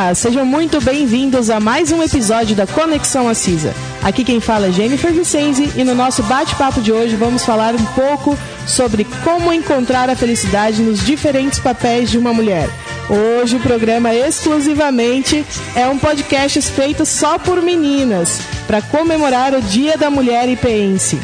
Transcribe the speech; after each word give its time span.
Olá, 0.00 0.14
sejam 0.14 0.46
muito 0.46 0.80
bem-vindos 0.80 1.50
a 1.50 1.58
mais 1.58 1.90
um 1.90 2.00
episódio 2.00 2.54
da 2.54 2.68
Conexão 2.68 3.28
Assisa. 3.28 3.74
Aqui 4.00 4.22
quem 4.22 4.38
fala 4.38 4.68
é 4.68 4.70
Jennifer 4.70 5.12
Vicenzi 5.12 5.72
e 5.74 5.82
no 5.82 5.92
nosso 5.92 6.22
bate-papo 6.22 6.80
de 6.80 6.92
hoje 6.92 7.16
vamos 7.16 7.44
falar 7.44 7.74
um 7.74 7.84
pouco 7.84 8.38
sobre 8.64 9.04
como 9.24 9.52
encontrar 9.52 10.08
a 10.08 10.14
felicidade 10.14 10.82
nos 10.82 11.04
diferentes 11.04 11.58
papéis 11.58 12.08
de 12.12 12.16
uma 12.16 12.32
mulher. 12.32 12.70
Hoje 13.10 13.56
o 13.56 13.60
programa 13.60 14.14
exclusivamente 14.14 15.44
é 15.74 15.88
um 15.88 15.98
podcast 15.98 16.62
feito 16.62 17.04
só 17.04 17.36
por 17.36 17.60
meninas, 17.60 18.40
para 18.68 18.80
comemorar 18.80 19.52
o 19.52 19.60
Dia 19.60 19.98
da 19.98 20.08
Mulher 20.08 20.48
IPense. 20.48 21.18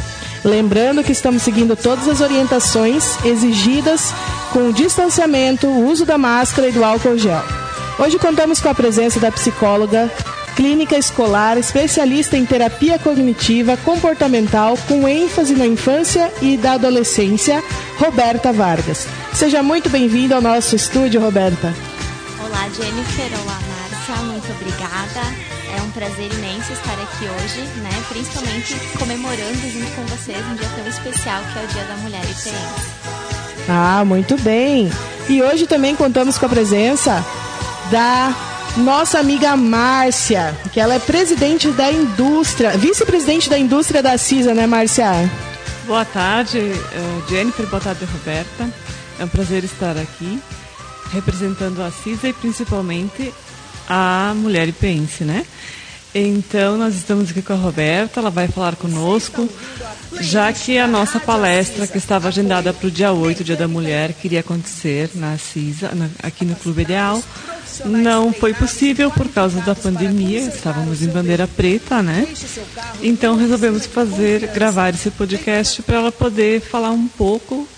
Lembrando 0.45 1.05
que 1.05 1.13
estamos 1.13 1.43
seguindo 1.43 1.77
todas 1.77 2.09
as 2.09 2.21
orientações 2.21 3.25
exigidas 3.25 4.13
com 4.53 4.71
o 4.71 4.73
distanciamento, 4.73 5.69
o 5.69 5.87
uso 5.87 6.05
da 6.05 6.19
máscara 6.19 6.69
e 6.69 6.73
do 6.73 6.85
álcool 6.85 7.17
gel. 7.17 7.64
Hoje 7.97 8.19
contamos 8.19 8.61
com 8.61 8.69
a 8.69 8.75
presença 8.75 9.21
da 9.21 9.31
psicóloga 9.31 10.11
clínica 10.57 10.97
escolar, 10.97 11.57
especialista 11.59 12.37
em 12.37 12.45
terapia 12.45 12.99
cognitiva 12.99 13.77
comportamental 13.79 14.77
com 14.89 15.07
ênfase 15.07 15.55
na 15.55 15.67
infância 15.67 16.33
e 16.43 16.57
da 16.57 16.73
adolescência, 16.73 17.63
Roberta 17.99 18.53
Vargas. 18.53 19.07
Seja 19.33 19.63
muito 19.63 19.89
bem-vinda 19.89 20.37
ao 20.37 20.43
nosso 20.43 20.75
estúdio, 20.77 21.21
Roberta. 21.21 21.75
Olá, 22.41 22.69
Jennifer. 22.69 23.31
Olá, 23.43 23.59
Márcia. 23.69 24.25
Muito 24.25 24.51
obrigada. 24.53 25.55
É 25.77 25.83
um 25.83 25.91
prazer 25.91 26.33
imenso 26.33 26.73
estar 26.73 26.95
aqui 26.95 27.25
hoje, 27.25 27.61
né? 27.83 27.91
Principalmente 28.09 28.75
comemorando 28.99 29.71
junto 29.73 29.91
com 29.93 30.03
vocês 30.07 30.39
um 30.47 30.55
dia 30.55 30.69
tão 30.77 30.87
especial 30.87 31.43
que 31.53 31.59
é 31.59 31.63
o 31.63 31.67
Dia 31.69 31.85
da 31.85 31.97
Mulher 31.97 32.23
IPM. 32.25 33.05
Ah, 33.69 34.05
muito 34.05 34.37
bem. 34.39 34.91
E 35.29 35.43
hoje 35.43 35.67
também 35.67 35.97
contamos 35.97 36.39
com 36.39 36.47
a 36.47 36.49
presença 36.49 37.25
da 37.91 38.35
nossa 38.77 39.19
amiga 39.19 39.57
Márcia, 39.57 40.57
que 40.73 40.81
ela 40.81 40.95
é 40.95 40.99
presidente 40.99 41.69
da 41.71 41.91
indústria, 41.93 42.77
vice-presidente 42.77 43.49
da 43.49 43.59
indústria 43.59 44.03
da 44.03 44.19
CISA, 44.19 44.55
né, 44.55 44.67
Márcia? 44.67 45.31
Boa 45.87 46.05
tarde, 46.05 46.59
eh, 46.59 47.23
Jennifer, 47.29 47.67
boa 47.67 47.81
tarde, 47.81 48.05
Roberta. 48.05 48.69
É 49.19 49.25
um 49.25 49.29
prazer 49.29 49.63
estar 49.65 49.97
aqui 49.97 50.41
representando 51.13 51.83
a 51.83 51.91
CISA 51.91 52.29
e 52.29 52.33
principalmente 52.33 53.33
a 53.89 54.33
mulher 54.35 54.69
ipense, 54.69 55.25
né? 55.25 55.45
Então, 56.15 56.79
nós 56.79 56.95
estamos 56.95 57.31
aqui 57.31 57.43
com 57.43 57.53
a 57.53 57.57
Roberta, 57.57 58.21
ela 58.21 58.31
vai 58.31 58.47
falar 58.47 58.77
conosco, 58.77 59.49
já 60.21 60.53
que 60.53 60.79
a 60.79 60.87
nossa 60.87 61.19
palestra, 61.19 61.89
que 61.89 61.99
estava 61.99 62.29
agendada 62.29 62.73
para 62.73 62.87
o 62.87 62.91
dia 62.91 63.13
8, 63.13 63.43
Dia 63.43 63.57
da 63.57 63.67
Mulher, 63.67 64.13
queria 64.13 64.41
acontecer 64.41 65.11
na 65.15 65.37
CISA, 65.37 65.91
aqui 66.23 66.45
no 66.45 66.55
Clube 66.55 66.83
Ideal, 66.83 67.21
não 67.85 68.33
foi 68.33 68.55
possível 68.55 69.11
por 69.11 69.29
causa 69.29 69.61
da 69.61 69.75
pandemia, 69.75 70.41
estávamos 70.41 71.03
em 71.03 71.09
bandeira 71.09 71.47
preta, 71.47 72.03
né? 72.03 72.27
Então 73.03 73.37
resolvemos 73.37 73.87
fazer, 73.87 74.49
gravar 74.49 74.95
esse 74.95 75.11
podcast 75.11 75.83
para 75.83 75.97
ela 75.97 76.13
poder 76.13 76.61
falar 76.61 76.91
um 76.91 77.09
pouco 77.09 77.69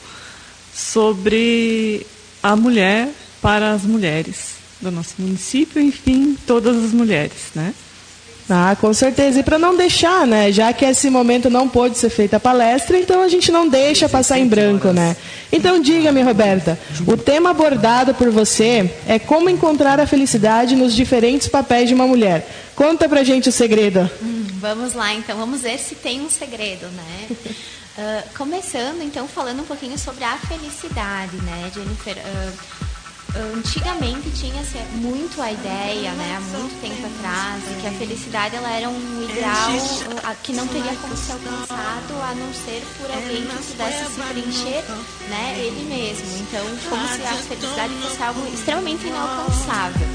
sobre 0.75 2.07
a 2.43 2.55
mulher 2.55 3.09
para 3.41 3.73
as 3.73 3.83
mulheres 3.83 4.57
do 4.81 4.91
nosso 4.91 5.15
município, 5.19 5.81
enfim, 5.81 6.37
todas 6.47 6.77
as 6.77 6.93
mulheres, 6.93 7.51
né? 7.55 7.75
Ah, 8.49 8.77
com 8.81 8.93
certeza. 8.93 9.41
E 9.41 9.43
para 9.43 9.59
não 9.59 9.77
deixar, 9.77 10.27
né? 10.27 10.53
Já 10.53 10.73
que 10.73 10.85
esse 10.85 11.11
momento 11.11 11.51
não 11.51 11.69
pôde 11.69 11.99
ser 11.99 12.11
feita 12.11 12.37
a 12.37 12.41
palestra, 12.41 12.97
então 12.97 13.23
a 13.23 13.29
gente 13.29 13.51
não 13.51 13.69
deixa 13.69 14.09
passar 14.09 14.39
em 14.39 14.47
branco, 14.47 14.93
né? 14.93 15.17
Então 15.51 15.81
diga-me, 15.81 16.23
Roberta, 16.23 16.79
o 17.07 17.17
tema 17.17 17.51
abordado 17.51 18.15
por 18.15 18.31
você 18.31 18.91
é 19.09 19.19
como 19.19 19.51
encontrar 19.51 19.99
a 19.99 20.07
felicidade 20.07 20.77
nos 20.77 20.95
diferentes 20.95 21.49
papéis 21.49 21.89
de 21.89 21.95
uma 21.95 22.07
mulher. 22.07 22.49
Conta 22.77 23.09
pra 23.09 23.25
gente 23.25 23.49
o 23.49 23.53
segredo. 23.53 24.09
Hum, 24.23 24.47
vamos 24.61 24.95
lá, 24.95 25.13
então. 25.13 25.37
Vamos 25.37 25.63
ver 25.63 25.79
se 25.79 25.97
tem 25.97 26.21
um 26.21 26.31
segredo, 26.31 26.87
né? 26.87 27.27
Uh, 27.31 28.29
começando, 28.37 29.03
então, 29.03 29.27
falando 29.27 29.63
um 29.63 29.67
pouquinho 29.67 29.99
sobre 29.99 30.23
a 30.23 30.37
felicidade, 30.37 31.37
né, 31.39 31.71
Jennifer? 31.75 32.17
Uh, 32.17 32.86
antigamente 33.55 34.31
tinha-se 34.31 34.79
muito 34.95 35.41
a 35.41 35.53
ideia, 35.53 36.13
né, 36.13 36.37
há 36.37 36.59
muito 36.59 36.81
tempo 36.81 37.07
atrás, 37.07 37.63
de 37.69 37.81
que 37.81 37.87
a 37.87 37.93
felicidade 37.93 38.57
ela 38.57 38.71
era 38.71 38.89
um 38.89 39.23
ideal 39.23 39.71
que 40.43 40.53
não 40.53 40.67
teria 40.67 40.95
como 40.97 41.17
ser 41.17 41.33
alcançado 41.33 42.15
a 42.23 42.35
não 42.35 42.53
ser 42.53 42.83
por 42.99 43.11
alguém 43.11 43.47
que 43.47 43.73
pudesse 43.73 44.13
se 44.13 44.21
preencher, 44.21 44.85
né, 45.29 45.55
ele 45.59 45.85
mesmo. 45.89 46.39
Então, 46.39 46.65
como 46.89 47.09
se 47.09 47.23
a 47.23 47.35
felicidade 47.35 47.95
fosse 47.95 48.23
algo 48.23 48.47
extremamente 48.53 49.07
inalcançável, 49.07 50.07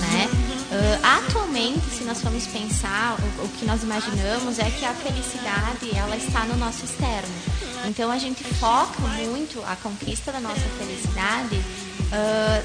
né? 0.00 0.28
Uh, 0.68 1.00
atualmente, 1.02 1.80
se 1.88 2.04
nós 2.04 2.20
formos 2.20 2.46
pensar, 2.46 3.16
o, 3.18 3.44
o, 3.44 3.48
que 3.48 3.64
nós 3.64 3.82
imaginamos 3.82 4.58
é 4.58 4.70
que 4.70 4.84
a 4.84 4.92
felicidade 4.92 5.96
ela 5.96 6.14
está 6.14 6.44
no 6.44 6.58
nosso 6.58 6.84
externo. 6.84 7.32
Então 7.86 8.10
a 8.10 8.18
gente 8.18 8.44
foca 8.44 9.00
muito 9.00 9.62
a 9.66 9.76
conquista 9.76 10.30
da 10.30 10.40
nossa 10.40 10.60
felicidade 10.78 11.58
uh, 12.12 12.64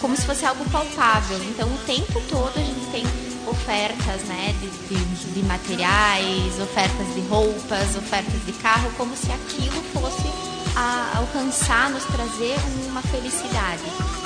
como 0.00 0.16
se 0.16 0.26
fosse 0.26 0.44
algo 0.44 0.68
palpável. 0.70 1.38
Então, 1.44 1.68
o 1.68 1.78
tempo 1.86 2.20
todo 2.28 2.52
a 2.56 2.60
gente 2.60 2.86
tem 2.90 3.04
ofertas 3.46 4.22
né, 4.22 4.54
de, 4.60 4.68
de, 4.88 5.32
de 5.32 5.42
materiais, 5.42 6.60
ofertas 6.60 7.14
de 7.14 7.20
roupas, 7.28 7.96
ofertas 7.96 8.44
de 8.44 8.52
carro, 8.54 8.90
como 8.96 9.16
se 9.16 9.30
aquilo 9.32 9.82
fosse 9.92 10.28
a 10.76 11.18
alcançar, 11.18 11.90
nos 11.90 12.04
trazer 12.04 12.56
uma 12.88 13.02
felicidade. 13.02 13.82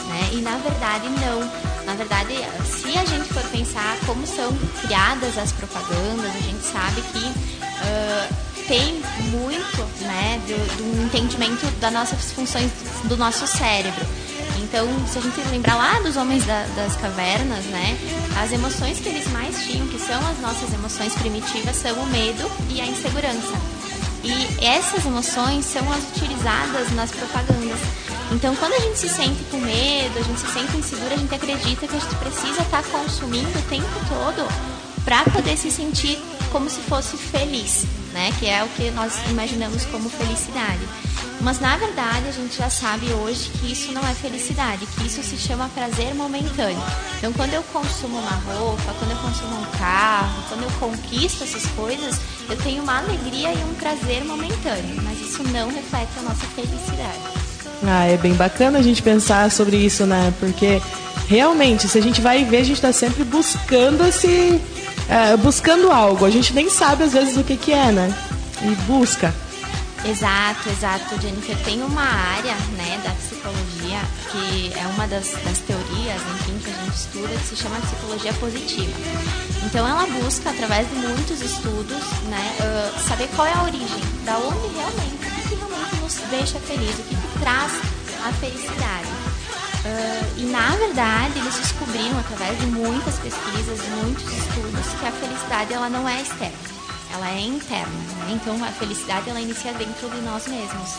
Né? 0.09 0.31
E 0.33 0.41
na 0.41 0.57
verdade, 0.59 1.09
não. 1.09 1.41
Na 1.85 1.95
verdade, 1.95 2.35
se 2.65 2.97
a 2.99 3.05
gente 3.05 3.33
for 3.33 3.43
pensar 3.51 3.99
como 4.07 4.27
são 4.27 4.55
criadas 4.83 5.37
as 5.39 5.53
propagandas, 5.53 6.35
a 6.35 6.41
gente 6.41 6.63
sabe 6.65 7.03
que 7.03 7.25
uh, 7.25 8.35
tem 8.67 9.01
muito 9.31 9.83
né, 10.03 10.41
do, 10.47 10.77
do 10.77 11.05
entendimento 11.05 11.67
das 11.79 11.93
nossas 11.93 12.33
funções 12.33 12.71
do 13.05 13.17
nosso 13.17 13.47
cérebro. 13.47 14.07
Então, 14.69 14.87
se 15.09 15.19
a 15.19 15.23
gente 15.23 15.41
lembrar 15.49 15.77
lá 15.77 15.99
dos 16.01 16.17
homens 16.19 16.45
da, 16.45 16.63
das 16.77 16.95
cavernas, 16.97 17.65
né, 17.67 17.99
as 18.39 18.53
emoções 18.53 19.01
que 19.01 19.09
eles 19.09 19.27
mais 19.33 19.65
tinham, 19.65 19.87
que 19.89 19.99
são 19.99 20.21
as 20.29 20.39
nossas 20.41 20.73
emoções 20.75 21.15
primitivas, 21.15 21.75
são 21.75 21.97
o 21.97 22.07
medo 22.09 22.51
e 22.69 22.79
a 22.79 22.87
insegurança. 22.87 23.55
E 24.23 24.63
essas 24.63 25.07
emoções 25.07 25.65
são 25.65 25.91
as 25.91 26.05
utilizadas 26.11 26.93
nas 26.93 27.11
propagandas. 27.11 27.81
Então, 28.31 28.55
quando 28.57 28.75
a 28.75 28.81
gente 28.81 28.99
se 28.99 29.09
sente 29.09 29.43
com 29.51 29.57
medo, 29.57 30.19
a 30.19 30.23
gente 30.23 30.41
se 30.41 30.53
sente 30.53 30.77
insegura, 30.77 31.15
a 31.15 31.19
gente 31.19 31.35
acredita 31.35 31.89
que 31.89 31.97
a 31.97 32.01
gente 32.01 32.15
precisa 32.17 32.61
estar 32.61 32.83
consumindo 32.85 33.59
o 33.59 33.63
tempo 33.63 33.89
todo 34.07 34.47
para 35.03 35.25
poder 35.25 35.57
se 35.57 35.71
sentir 35.71 36.19
como 36.53 36.69
se 36.69 36.81
fosse 36.83 37.17
feliz, 37.17 37.87
né? 38.13 38.33
Que 38.39 38.47
é 38.47 38.63
o 38.63 38.69
que 38.69 38.91
nós 38.91 39.15
imaginamos 39.29 39.85
como 39.87 40.09
felicidade. 40.09 40.81
Mas 41.41 41.61
na 41.61 41.77
verdade 41.77 42.29
a 42.29 42.33
gente 42.33 42.57
já 42.57 42.69
sabe 42.69 43.13
hoje 43.13 43.49
que 43.51 43.71
isso 43.73 43.93
não 43.93 44.03
é 44.07 44.13
felicidade, 44.13 44.85
que 44.87 45.07
isso 45.07 45.23
se 45.23 45.37
chama 45.37 45.71
prazer 45.73 46.15
momentâneo. 46.15 46.83
Então 47.17 47.33
quando 47.33 47.55
eu 47.55 47.63
consumo 47.73 48.19
uma 48.19 48.55
roupa, 48.55 48.95
quando 48.99 49.13
eu 49.13 49.17
consumo 49.19 49.61
um 49.61 49.79
carro, 49.79 50.43
quando 50.49 50.65
eu 50.65 50.71
conquisto 50.81 51.45
essas 51.45 51.65
coisas, 51.73 52.21
eu 52.49 52.57
tenho 52.57 52.83
uma 52.83 52.99
alegria 52.99 53.53
e 53.53 53.65
um 53.65 53.75
prazer 53.75 54.25
momentâneo, 54.25 55.01
mas 55.03 55.21
isso 55.21 55.43
não 55.45 55.69
reflete 55.69 56.11
a 56.19 56.23
nossa 56.23 56.45
felicidade. 56.57 57.49
Ah, 57.85 58.07
é 58.07 58.17
bem 58.17 58.35
bacana 58.35 58.81
a 58.81 58.83
gente 58.83 59.03
pensar 59.03 59.51
sobre 59.53 59.77
isso, 59.77 60.05
né? 60.05 60.35
Porque 60.41 60.83
realmente, 61.29 61.89
se 61.89 61.99
a 61.99 62.03
gente 62.03 62.21
vai 62.21 62.45
ver, 62.45 62.59
a 62.59 62.65
gente 62.65 62.77
está 62.77 62.93
sempre 62.93 63.23
buscando 63.25 64.05
esse. 64.07 64.61
É, 65.09 65.37
buscando 65.37 65.91
algo. 65.91 66.25
A 66.25 66.31
gente 66.31 66.53
nem 66.53 66.69
sabe 66.69 67.05
às 67.05 67.13
vezes 67.13 67.37
o 67.37 67.45
que, 67.45 67.57
que 67.57 67.73
é, 67.73 67.91
né? 67.91 68.15
E 68.63 68.75
busca. 68.83 69.35
Exato, 70.05 70.69
exato, 70.69 71.21
Jennifer. 71.21 71.57
Tem 71.65 71.83
uma 71.83 72.03
área 72.03 72.55
né, 72.77 73.01
da 73.03 73.11
psicologia 73.11 74.01
que 74.31 74.73
é 74.79 74.87
uma 74.95 75.07
das, 75.07 75.33
das 75.45 75.59
teorias, 75.59 76.21
enfim, 76.35 76.59
que 76.63 76.71
a 76.71 76.85
gente 76.85 76.95
estuda, 76.95 77.29
que 77.29 77.47
se 77.47 77.57
chama 77.57 77.77
psicologia 77.81 78.33
positiva. 78.35 78.93
Então 79.65 79.87
ela 79.87 80.07
busca, 80.07 80.51
através 80.51 80.89
de 80.89 80.95
muitos 80.95 81.41
estudos, 81.41 82.03
né, 82.29 82.57
uh, 82.61 83.09
saber 83.09 83.29
qual 83.35 83.47
é 83.47 83.53
a 83.53 83.63
origem, 83.63 84.03
da 84.25 84.39
onde 84.39 84.75
realmente, 84.75 85.15
o 85.15 85.19
que, 85.19 85.49
que 85.49 85.55
realmente 85.57 85.97
nos 85.97 86.15
deixa 86.31 86.59
feliz, 86.61 86.95
o 86.99 87.03
que, 87.03 87.15
que 87.15 87.39
traz 87.41 87.73
a 88.25 88.33
felicidade. 88.33 89.18
Uh, 89.89 90.41
e 90.41 90.43
na 90.45 90.71
verdade 90.77 91.39
eles 91.39 91.55
descobriram 91.55 92.19
através 92.19 92.59
de 92.59 92.67
muitas 92.67 93.19
pesquisas, 93.19 93.81
de 93.81 93.91
muitos 94.03 94.25
estudos, 94.25 94.87
que 95.01 95.07
a 95.07 95.13
felicidade 95.13 95.73
ela 95.73 95.89
não 95.89 96.07
é 96.09 96.21
externa 96.21 96.79
ela 97.13 97.31
é 97.31 97.41
interna, 97.41 97.89
né? 97.89 98.33
então 98.33 98.63
a 98.63 98.69
felicidade 98.69 99.31
ela 99.31 99.41
inicia 99.41 99.73
dentro 99.75 100.09
de 100.11 100.21
nós 100.21 100.47
mesmos. 100.47 100.95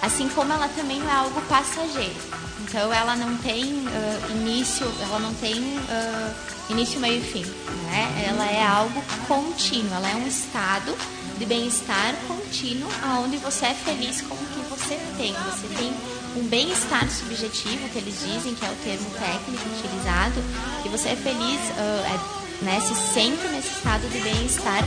Assim 0.00 0.28
como 0.28 0.52
ela 0.52 0.68
também 0.68 1.00
não 1.00 1.08
é 1.08 1.14
algo 1.14 1.40
passageiro. 1.42 2.14
Então 2.60 2.92
ela 2.92 3.16
não 3.16 3.36
tem 3.38 3.64
uh, 3.64 4.30
início, 4.30 4.86
ela 5.02 5.18
não 5.18 5.34
tem 5.34 5.58
uh, 5.58 6.34
início, 6.70 7.00
meio 7.00 7.20
e 7.20 7.24
fim. 7.24 7.44
Né? 7.86 8.26
Ela 8.28 8.46
é 8.46 8.64
algo 8.64 9.02
contínuo, 9.26 9.92
ela 9.94 10.08
é 10.08 10.14
um 10.14 10.26
estado 10.26 10.96
de 11.38 11.46
bem-estar 11.46 12.14
contínuo, 12.26 12.88
onde 13.22 13.36
você 13.36 13.66
é 13.66 13.74
feliz 13.74 14.20
com 14.22 14.34
o 14.34 14.38
que 14.38 14.60
você 14.68 14.98
tem. 15.16 15.32
Você 15.32 15.66
tem 15.76 15.92
um 16.36 16.46
bem-estar 16.48 17.08
subjetivo, 17.10 17.88
que 17.88 17.98
eles 17.98 18.14
dizem, 18.20 18.54
que 18.54 18.64
é 18.64 18.68
o 18.68 18.74
termo 18.84 19.10
técnico 19.10 19.62
utilizado, 19.76 20.42
que 20.82 20.88
você 20.88 21.10
é 21.10 21.16
feliz, 21.16 21.60
uh, 21.70 22.04
é, 22.06 22.64
né, 22.64 22.80
se 22.80 22.94
sente 22.94 23.46
nesse 23.48 23.68
estado 23.68 24.08
de 24.10 24.20
bem-estar 24.20 24.84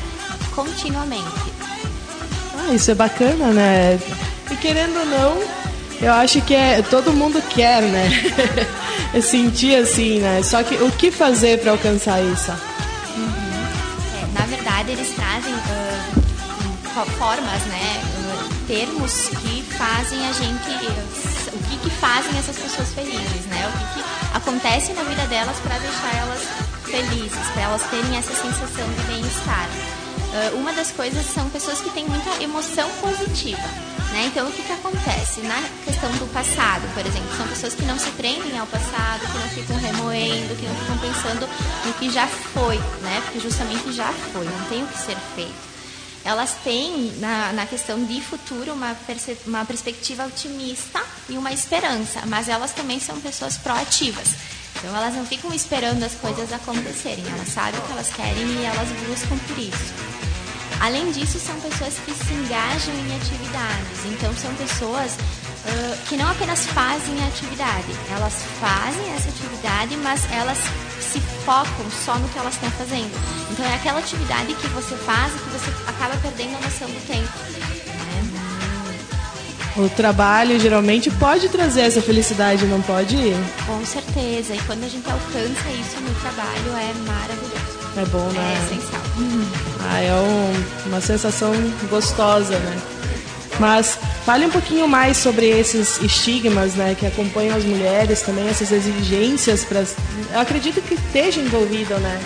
continuamente. 0.53 1.51
Ah, 2.57 2.73
isso 2.73 2.91
é 2.91 2.95
bacana, 2.95 3.47
né? 3.51 3.99
E 4.51 4.55
querendo 4.57 4.99
ou 4.99 5.05
não, 5.05 5.43
eu 6.01 6.13
acho 6.13 6.41
que 6.41 6.53
é, 6.53 6.81
todo 6.81 7.13
mundo 7.13 7.41
quer, 7.49 7.81
né? 7.81 8.09
sentir 9.21 9.75
assim, 9.75 10.19
né? 10.19 10.41
Só 10.43 10.63
que 10.63 10.75
o 10.75 10.91
que 10.91 11.11
fazer 11.11 11.59
para 11.59 11.71
alcançar 11.71 12.21
isso? 12.21 12.51
Uhum. 12.51 13.61
É, 14.21 14.39
na 14.39 14.45
verdade, 14.45 14.91
eles 14.91 15.13
trazem 15.15 15.53
uh, 15.53 15.90
formas, 17.05 17.61
né? 17.65 18.01
Termos 18.67 19.29
que 19.29 19.63
fazem 19.77 20.27
a 20.27 20.31
gente 20.31 21.31
o 21.53 21.63
que, 21.69 21.77
que 21.77 21.89
fazem 21.89 22.37
essas 22.37 22.57
pessoas 22.57 22.93
felizes, 22.93 23.45
né? 23.47 23.67
O 23.67 23.77
que, 23.77 24.01
que 24.01 24.37
acontece 24.37 24.93
na 24.93 25.03
vida 25.03 25.25
delas 25.27 25.57
para 25.59 25.77
deixar 25.79 26.15
elas 26.15 26.41
felizes, 26.85 27.47
para 27.53 27.63
elas 27.63 27.83
terem 27.89 28.17
essa 28.17 28.33
sensação 28.33 28.87
de 28.93 29.01
bem-estar. 29.03 29.67
Uh, 30.31 30.57
uma 30.57 30.71
das 30.73 30.91
coisas 30.91 31.25
são 31.25 31.49
pessoas 31.49 31.81
que 31.81 31.89
têm 31.89 32.05
muita 32.05 32.41
emoção 32.41 32.89
positiva. 33.01 33.67
Né? 34.11 34.25
Então, 34.25 34.47
o 34.47 34.51
que, 34.51 34.61
que 34.61 34.73
acontece? 34.73 35.41
Na 35.41 35.61
questão 35.85 36.11
do 36.11 36.31
passado, 36.33 36.83
por 36.93 37.05
exemplo, 37.05 37.29
são 37.37 37.47
pessoas 37.47 37.73
que 37.75 37.83
não 37.83 37.97
se 37.97 38.09
prendem 38.11 38.57
ao 38.57 38.67
passado, 38.67 39.21
que 39.21 39.37
não 39.37 39.49
ficam 39.49 39.77
remoendo, 39.77 40.55
que 40.55 40.65
não 40.65 40.75
ficam 40.75 40.97
pensando 40.97 41.49
no 41.85 41.93
que 41.93 42.09
já 42.09 42.27
foi, 42.27 42.77
né? 43.01 43.21
porque 43.23 43.39
justamente 43.39 43.91
já 43.93 44.11
foi, 44.33 44.45
não 44.45 44.65
tem 44.65 44.83
o 44.83 44.87
que 44.87 44.97
ser 44.97 45.17
feito 45.35 45.70
elas 46.23 46.55
têm 46.63 47.11
na, 47.19 47.51
na 47.53 47.65
questão 47.65 48.03
de 48.03 48.21
futuro 48.21 48.73
uma, 48.73 48.95
uma 49.47 49.65
perspectiva 49.65 50.25
otimista 50.25 51.01
e 51.29 51.37
uma 51.37 51.51
esperança, 51.51 52.21
mas 52.27 52.47
elas 52.47 52.71
também 52.71 52.99
são 52.99 53.19
pessoas 53.19 53.57
proativas. 53.57 54.27
Então 54.75 54.95
elas 54.95 55.13
não 55.15 55.25
ficam 55.25 55.53
esperando 55.53 56.03
as 56.03 56.13
coisas 56.15 56.51
acontecerem, 56.51 57.23
elas 57.27 57.49
sabem 57.49 57.79
o 57.79 57.83
que 57.83 57.91
elas 57.91 58.09
querem 58.09 58.43
e 58.43 58.65
elas 58.65 58.89
buscam 59.07 59.37
por 59.47 59.57
isso. 59.57 59.93
Além 60.79 61.11
disso, 61.11 61.39
são 61.39 61.59
pessoas 61.61 61.93
que 62.05 62.11
se 62.11 62.33
engajam 62.33 62.95
em 62.95 63.15
atividades, 63.15 64.05
então 64.05 64.33
são 64.35 64.53
pessoas 64.55 65.11
uh, 65.13 66.07
que 66.09 66.17
não 66.17 66.27
apenas 66.27 66.65
fazem 66.67 67.23
a 67.23 67.27
atividade, 67.27 67.91
elas 68.09 68.33
fazem 68.59 69.13
essa 69.13 69.29
atividade, 69.29 69.95
mas 69.97 70.25
elas 70.31 70.57
se 71.11 71.19
focam 71.45 71.91
só 71.91 72.15
no 72.17 72.27
que 72.29 72.39
elas 72.39 72.53
estão 72.53 72.71
fazendo. 72.71 73.11
Então 73.51 73.65
é 73.65 73.75
aquela 73.75 73.99
atividade 73.99 74.53
que 74.53 74.67
você 74.67 74.95
faz 74.95 75.33
e 75.35 75.39
que 75.39 75.49
você 75.49 75.71
acaba 75.87 76.15
perdendo 76.17 76.55
a 76.57 76.61
noção 76.61 76.87
do 76.87 77.07
tempo. 77.07 77.29
O 79.77 79.87
trabalho 79.89 80.59
geralmente 80.59 81.09
pode 81.11 81.47
trazer 81.47 81.81
essa 81.81 82.01
felicidade, 82.01 82.65
não 82.65 82.81
pode? 82.81 83.15
Com 83.65 83.85
certeza. 83.85 84.53
E 84.53 84.59
quando 84.63 84.83
a 84.83 84.87
gente 84.87 85.09
alcança 85.09 85.69
isso 85.69 85.99
no 86.01 86.13
trabalho 86.15 86.71
é 86.77 86.93
maravilhoso. 87.07 87.81
É 87.97 88.05
bom, 88.05 88.27
né? 88.31 88.53
É 88.53 88.65
essencial. 88.65 89.01
Ah, 89.89 90.01
é 90.01 90.13
um, 90.13 90.87
uma 90.87 91.01
sensação 91.01 91.53
gostosa, 91.89 92.57
né? 92.57 93.00
Mas 93.61 93.99
fale 94.25 94.43
um 94.47 94.49
pouquinho 94.49 94.87
mais 94.87 95.17
sobre 95.17 95.47
esses 95.47 96.01
estigmas 96.01 96.73
né, 96.73 96.95
que 96.97 97.05
acompanham 97.05 97.55
as 97.55 97.63
mulheres, 97.63 98.23
também 98.23 98.49
essas 98.49 98.71
exigências. 98.71 99.63
Pra, 99.63 99.81
eu 100.33 100.39
acredito 100.39 100.81
que 100.81 100.95
esteja 100.95 101.39
envolvido, 101.39 101.95
né? 101.99 102.19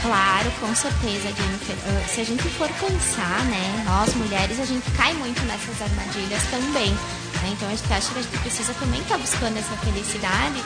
Claro, 0.00 0.50
com 0.58 0.74
certeza, 0.74 1.28
Jennifer. 1.28 1.76
Uh, 1.76 2.08
se 2.08 2.22
a 2.22 2.24
gente 2.24 2.42
for 2.56 2.70
pensar, 2.70 3.44
né, 3.44 3.84
nós 3.84 4.14
mulheres, 4.14 4.58
a 4.58 4.64
gente 4.64 4.90
cai 4.92 5.12
muito 5.12 5.42
nessas 5.42 5.82
armadilhas 5.82 6.42
também. 6.50 6.90
Né? 6.90 7.52
Então 7.52 7.68
a 7.68 7.72
gente 7.72 7.92
acha 7.92 8.10
que 8.14 8.18
a 8.18 8.22
gente 8.22 8.38
precisa 8.38 8.72
também 8.80 9.02
estar 9.02 9.16
tá 9.16 9.20
buscando 9.20 9.58
essa 9.58 9.76
felicidade, 9.84 10.64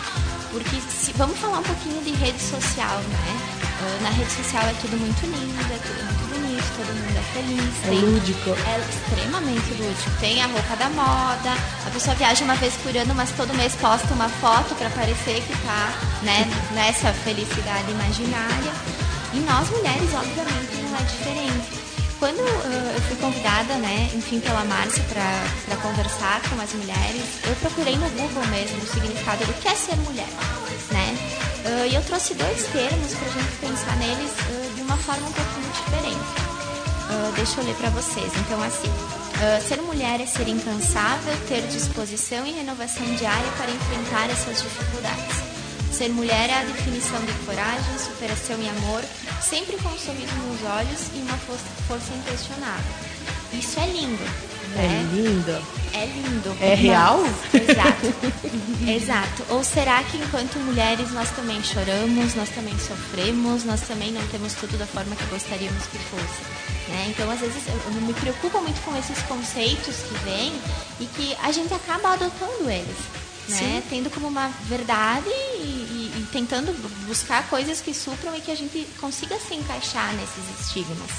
porque 0.53 0.77
se, 0.89 1.13
vamos 1.15 1.37
falar 1.37 1.59
um 1.59 1.65
pouquinho 1.65 2.01
de 2.05 2.13
rede 2.13 2.41
social, 2.41 2.97
né? 3.11 3.59
Uh, 3.83 4.03
na 4.05 4.11
rede 4.11 4.31
social 4.31 4.63
é 4.63 4.75
tudo 4.81 4.97
muito 4.97 5.21
lindo, 5.27 5.75
é 5.75 5.79
tudo 5.79 6.05
muito 6.05 6.30
todo 6.81 6.97
mundo 6.97 7.19
é 7.19 7.23
feliz. 7.35 7.85
É 7.85 7.89
tem, 7.89 8.01
lúdico. 8.01 8.51
É 8.51 8.81
extremamente 8.89 9.75
lúdico. 9.75 10.11
Tem 10.19 10.43
a 10.43 10.47
roupa 10.47 10.77
da 10.77 10.89
moda, 10.89 11.53
a 11.87 11.91
pessoa 11.91 12.17
viaja 12.17 12.45
uma 12.45 12.55
vez 12.55 12.75
por 12.77 12.97
ano, 12.97 13.15
mas 13.15 13.31
todo 13.33 13.53
mês 13.55 13.75
posta 13.77 14.13
uma 14.15 14.29
foto 14.29 14.75
para 14.77 14.89
parecer 14.91 15.43
que 15.43 15.53
está 15.53 15.93
né, 16.23 16.49
nessa 16.73 17.13
felicidade 17.13 17.91
imaginária. 17.91 18.73
E 19.35 19.39
nós 19.41 19.69
mulheres, 19.71 20.09
obviamente, 20.15 20.77
não 20.83 20.97
é 20.97 21.03
diferente. 21.03 21.81
Quando 22.19 22.41
uh, 22.41 22.93
eu 22.95 23.01
fui 23.03 23.17
convidada, 23.17 23.75
né, 23.77 24.11
enfim, 24.15 24.41
pela 24.41 24.63
Márcia 24.65 25.03
para 25.05 25.77
conversar 25.77 26.43
com 26.49 26.61
as 26.61 26.73
mulheres, 26.75 27.25
eu 27.47 27.57
procurei 27.57 27.97
no 27.97 28.11
Google 28.11 28.47
mesmo 28.49 28.77
o 28.77 28.87
significado 28.87 29.45
do 29.47 29.55
que 29.55 29.69
é 29.69 29.75
ser 29.75 29.97
mulher, 29.97 30.29
né? 30.91 31.17
Uh, 31.65 31.87
e 31.91 31.95
eu 31.95 32.03
trouxe 32.03 32.35
dois 32.35 32.67
termos 32.67 33.15
para 33.15 33.27
a 33.27 33.33
gente 33.33 33.57
pensar 33.61 33.97
neles 33.97 34.33
uh, 34.33 34.75
de 34.75 34.83
uma 34.83 34.99
forma 34.99 35.27
um 35.29 35.33
pouquinho 35.33 35.73
diferente. 35.73 36.60
Deixa 37.35 37.61
eu 37.61 37.65
ler 37.67 37.75
para 37.77 37.91
vocês. 37.91 38.33
Então, 38.47 38.63
assim, 38.63 38.89
ser 39.67 39.81
mulher 39.83 40.21
é 40.21 40.27
ser 40.27 40.49
incansável, 40.49 41.35
ter 41.49 41.67
disposição 41.69 42.47
e 42.47 42.53
renovação 42.53 43.05
diária 43.17 43.51
para 43.57 43.71
enfrentar 43.71 44.31
essas 44.31 44.63
dificuldades. 44.63 45.37
Ser 45.93 46.09
mulher 46.11 46.49
é 46.49 46.55
a 46.55 46.65
definição 46.65 47.21
de 47.25 47.33
coragem, 47.45 47.99
superação 47.99 48.57
e 48.61 48.69
amor, 48.69 49.03
sempre 49.43 49.77
com 49.79 49.89
um 49.89 49.99
sorriso 49.99 50.35
nos 50.35 50.63
olhos 50.71 51.09
e 51.15 51.19
uma 51.19 51.37
força, 51.39 51.67
força 51.87 52.13
inquestionável. 52.15 52.95
Isso 53.53 53.79
é 53.81 53.87
lindo. 53.87 54.50
É 54.77 54.83
né? 54.83 55.11
Lindo. 55.13 55.63
É 55.93 56.07
lindo. 56.07 56.57
É 56.61 56.75
real? 56.75 57.21
Exato. 57.53 58.15
Exato. 58.89 59.45
Ou 59.51 59.65
será 59.65 60.03
que 60.05 60.17
enquanto 60.17 60.59
mulheres 60.61 61.11
nós 61.13 61.31
também 61.31 61.63
choramos, 61.63 62.35
nós 62.35 62.49
também 62.51 62.79
sofremos, 62.79 63.65
nós 63.65 63.81
também 63.83 64.13
não 64.13 64.27
temos 64.29 64.55
tudo 64.55 64.79
da 64.79 64.87
forma 64.87 65.15
que 65.17 65.25
gostaríamos 65.27 65.85
que 65.87 65.99
fosse? 65.99 66.91
Né? 66.91 67.07
Então, 67.09 67.31
às 67.31 67.41
vezes, 67.41 67.63
eu 67.69 68.01
me 68.01 68.13
preocupo 68.15 68.61
muito 68.61 68.81
com 68.85 68.97
esses 68.97 69.21
conceitos 69.23 69.97
que 69.97 70.15
vêm 70.25 70.53
e 71.01 71.07
que 71.07 71.37
a 71.43 71.53
gente 71.53 71.73
acaba 71.73 72.15
adotando 72.15 72.69
eles 72.69 73.21
né? 73.51 73.83
Tendo 73.91 74.11
como 74.11 74.29
uma 74.29 74.49
verdade 74.65 75.29
e, 75.29 75.63
e, 75.63 76.13
e, 76.17 76.27
tentando 76.33 76.73
buscar 77.07 77.49
coisas 77.49 77.81
que 77.81 77.93
supram 77.93 78.35
e 78.37 78.41
que 78.41 78.51
a 78.51 78.55
gente 78.55 78.87
consiga 79.01 79.39
se 79.39 79.55
encaixar 79.55 80.15
nesses 80.15 80.61
estigmas. 80.61 81.11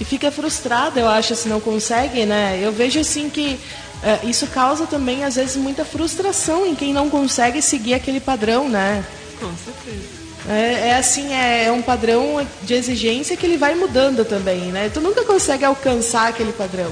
E 0.00 0.04
fica 0.04 0.30
frustrada, 0.30 1.00
eu 1.00 1.08
acho, 1.08 1.34
se 1.34 1.48
não 1.48 1.60
consegue, 1.60 2.24
né? 2.24 2.58
Eu 2.62 2.70
vejo 2.72 3.00
assim 3.00 3.28
que 3.28 3.58
é, 4.02 4.20
isso 4.24 4.46
causa 4.46 4.86
também, 4.86 5.24
às 5.24 5.34
vezes, 5.34 5.56
muita 5.56 5.84
frustração 5.84 6.64
em 6.64 6.74
quem 6.74 6.92
não 6.92 7.10
consegue 7.10 7.60
seguir 7.60 7.94
aquele 7.94 8.20
padrão, 8.20 8.68
né? 8.68 9.04
Com 9.40 9.50
certeza. 9.56 10.18
É, 10.48 10.88
é, 10.88 10.96
assim, 10.96 11.34
é, 11.34 11.64
é, 11.64 11.72
um 11.72 11.82
padrão 11.82 12.46
de 12.62 12.74
exigência 12.74 13.36
que 13.36 13.44
ele 13.44 13.56
vai 13.56 13.74
mudando 13.74 14.24
também, 14.24 14.72
né? 14.72 14.90
Tu 14.92 15.00
nunca 15.00 15.24
consegue 15.24 15.64
alcançar 15.64 16.28
aquele 16.28 16.52
padrão. 16.52 16.90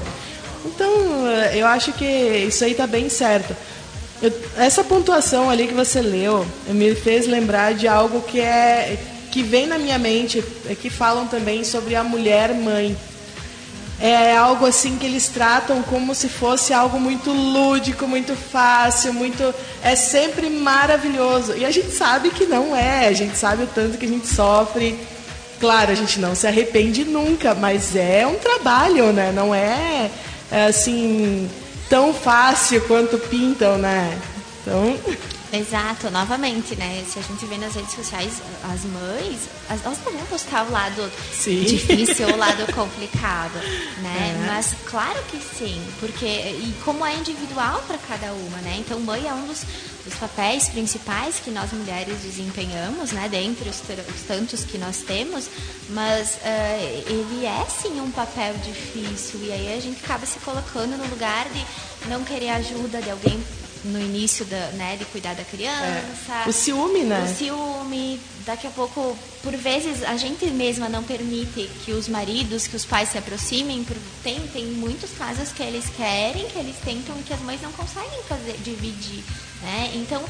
Então, 0.65 1.27
é, 1.27 1.57
eu 1.57 1.65
acho 1.65 1.93
que 1.93 2.05
isso 2.05 2.63
aí 2.63 2.75
tá 2.75 2.85
bem 2.85 3.09
certo. 3.09 3.55
Eu, 4.21 4.31
essa 4.57 4.83
pontuação 4.83 5.49
ali 5.49 5.67
que 5.67 5.73
você 5.73 6.01
leu 6.01 6.45
me 6.67 6.93
fez 6.93 7.25
lembrar 7.25 7.73
de 7.73 7.87
algo 7.87 8.21
que 8.21 8.39
é 8.39 8.97
que 9.37 9.43
vem 9.43 9.67
na 9.67 9.77
minha 9.77 9.99
mente, 9.99 10.43
é 10.67 10.73
que 10.73 10.89
falam 10.89 11.27
também 11.27 11.63
sobre 11.63 11.95
a 11.95 12.03
mulher 12.03 12.55
mãe. 12.55 12.97
É 14.01 14.35
algo 14.35 14.65
assim 14.65 14.97
que 14.97 15.05
eles 15.05 15.27
tratam 15.27 15.83
como 15.83 16.15
se 16.15 16.27
fosse 16.27 16.73
algo 16.73 16.99
muito 16.99 17.31
lúdico, 17.31 18.07
muito 18.07 18.35
fácil, 18.35 19.13
muito 19.13 19.53
é 19.83 19.95
sempre 19.95 20.49
maravilhoso. 20.49 21.55
E 21.55 21.63
a 21.63 21.69
gente 21.69 21.91
sabe 21.91 22.31
que 22.31 22.47
não 22.47 22.75
é, 22.75 23.07
a 23.07 23.13
gente 23.13 23.37
sabe 23.37 23.61
o 23.61 23.67
tanto 23.67 23.99
que 23.99 24.07
a 24.07 24.09
gente 24.09 24.25
sofre. 24.25 24.99
Claro, 25.59 25.91
a 25.91 25.95
gente 25.95 26.19
não 26.19 26.33
se 26.33 26.47
arrepende 26.47 27.05
nunca, 27.05 27.53
mas 27.53 27.95
é 27.95 28.25
um 28.25 28.39
trabalho, 28.39 29.13
né? 29.13 29.31
Não 29.31 29.53
é, 29.53 30.09
é 30.51 30.65
assim, 30.65 31.47
tão 31.87 32.11
fácil 32.11 32.81
quanto 32.87 33.19
pintam, 33.19 33.77
né? 33.77 34.17
Então. 34.63 34.97
Exato, 35.51 36.09
novamente, 36.09 36.75
né? 36.75 37.05
Se 37.07 37.19
a 37.19 37.21
gente 37.21 37.45
vê 37.45 37.57
nas 37.57 37.73
redes 37.73 37.93
sociais, 37.93 38.41
as 38.63 38.83
mães, 38.83 39.39
as, 39.69 39.85
elas 39.85 39.97
não 40.05 40.11
vão 40.11 40.25
postar 40.25 40.65
o 40.65 40.71
lado 40.71 41.09
sim. 41.31 41.63
difícil 41.63 42.27
ou 42.27 42.33
o 42.33 42.37
lado 42.37 42.65
complicado, 42.75 43.55
né? 44.01 44.35
É. 44.43 44.45
Mas 44.45 44.75
claro 44.85 45.21
que 45.31 45.39
sim, 45.39 45.81
porque 45.99 46.25
e 46.25 46.75
como 46.83 47.05
é 47.05 47.15
individual 47.15 47.81
para 47.87 47.97
cada 47.97 48.33
uma, 48.33 48.57
né? 48.57 48.75
Então, 48.79 48.99
mãe 48.99 49.25
é 49.25 49.33
um 49.33 49.47
dos, 49.47 49.63
dos, 50.03 50.15
papéis 50.15 50.67
principais 50.67 51.39
que 51.39 51.49
nós 51.49 51.71
mulheres 51.71 52.17
desempenhamos, 52.21 53.13
né? 53.13 53.29
Dentre 53.29 53.69
os, 53.69 53.81
os 54.13 54.21
tantos 54.27 54.65
que 54.65 54.77
nós 54.77 54.97
temos, 54.97 55.49
mas 55.89 56.35
uh, 56.35 57.09
ele 57.09 57.45
é 57.45 57.65
sim 57.69 58.01
um 58.01 58.11
papel 58.11 58.53
difícil 58.55 59.39
e 59.43 59.51
aí 59.53 59.77
a 59.77 59.79
gente 59.79 60.03
acaba 60.03 60.25
se 60.25 60.39
colocando 60.39 60.97
no 60.97 61.07
lugar 61.07 61.47
de 61.49 61.65
não 62.09 62.23
querer 62.25 62.49
ajuda 62.49 63.01
de 63.01 63.09
alguém 63.09 63.41
no 63.87 63.99
início 63.99 64.45
da, 64.45 64.67
né, 64.71 64.95
de 64.97 65.05
cuidar 65.05 65.33
da 65.35 65.43
criança. 65.43 66.43
É. 66.45 66.49
O 66.49 66.51
ciúme, 66.51 67.01
né? 67.01 67.23
O 67.23 67.35
ciúme. 67.35 68.19
Daqui 68.45 68.65
a 68.65 68.69
pouco, 68.69 69.17
por 69.43 69.53
vezes, 69.57 70.03
a 70.03 70.15
gente 70.15 70.45
mesma 70.45 70.87
não 70.87 71.03
permite 71.03 71.69
que 71.83 71.91
os 71.91 72.07
maridos, 72.07 72.65
que 72.65 72.77
os 72.77 72.85
pais 72.85 73.09
se 73.09 73.17
aproximem. 73.17 73.83
Por, 73.83 73.97
tem, 74.23 74.39
tem 74.47 74.65
muitos 74.67 75.11
casos 75.11 75.49
que 75.49 75.61
eles 75.61 75.85
querem, 75.97 76.47
que 76.47 76.57
eles 76.57 76.75
tentam 76.83 77.17
e 77.19 77.23
que 77.23 77.33
as 77.33 77.41
mães 77.41 77.61
não 77.61 77.71
conseguem 77.73 78.23
fazer, 78.23 78.55
dividir. 78.63 79.23
Né? 79.61 79.91
Então, 79.95 80.23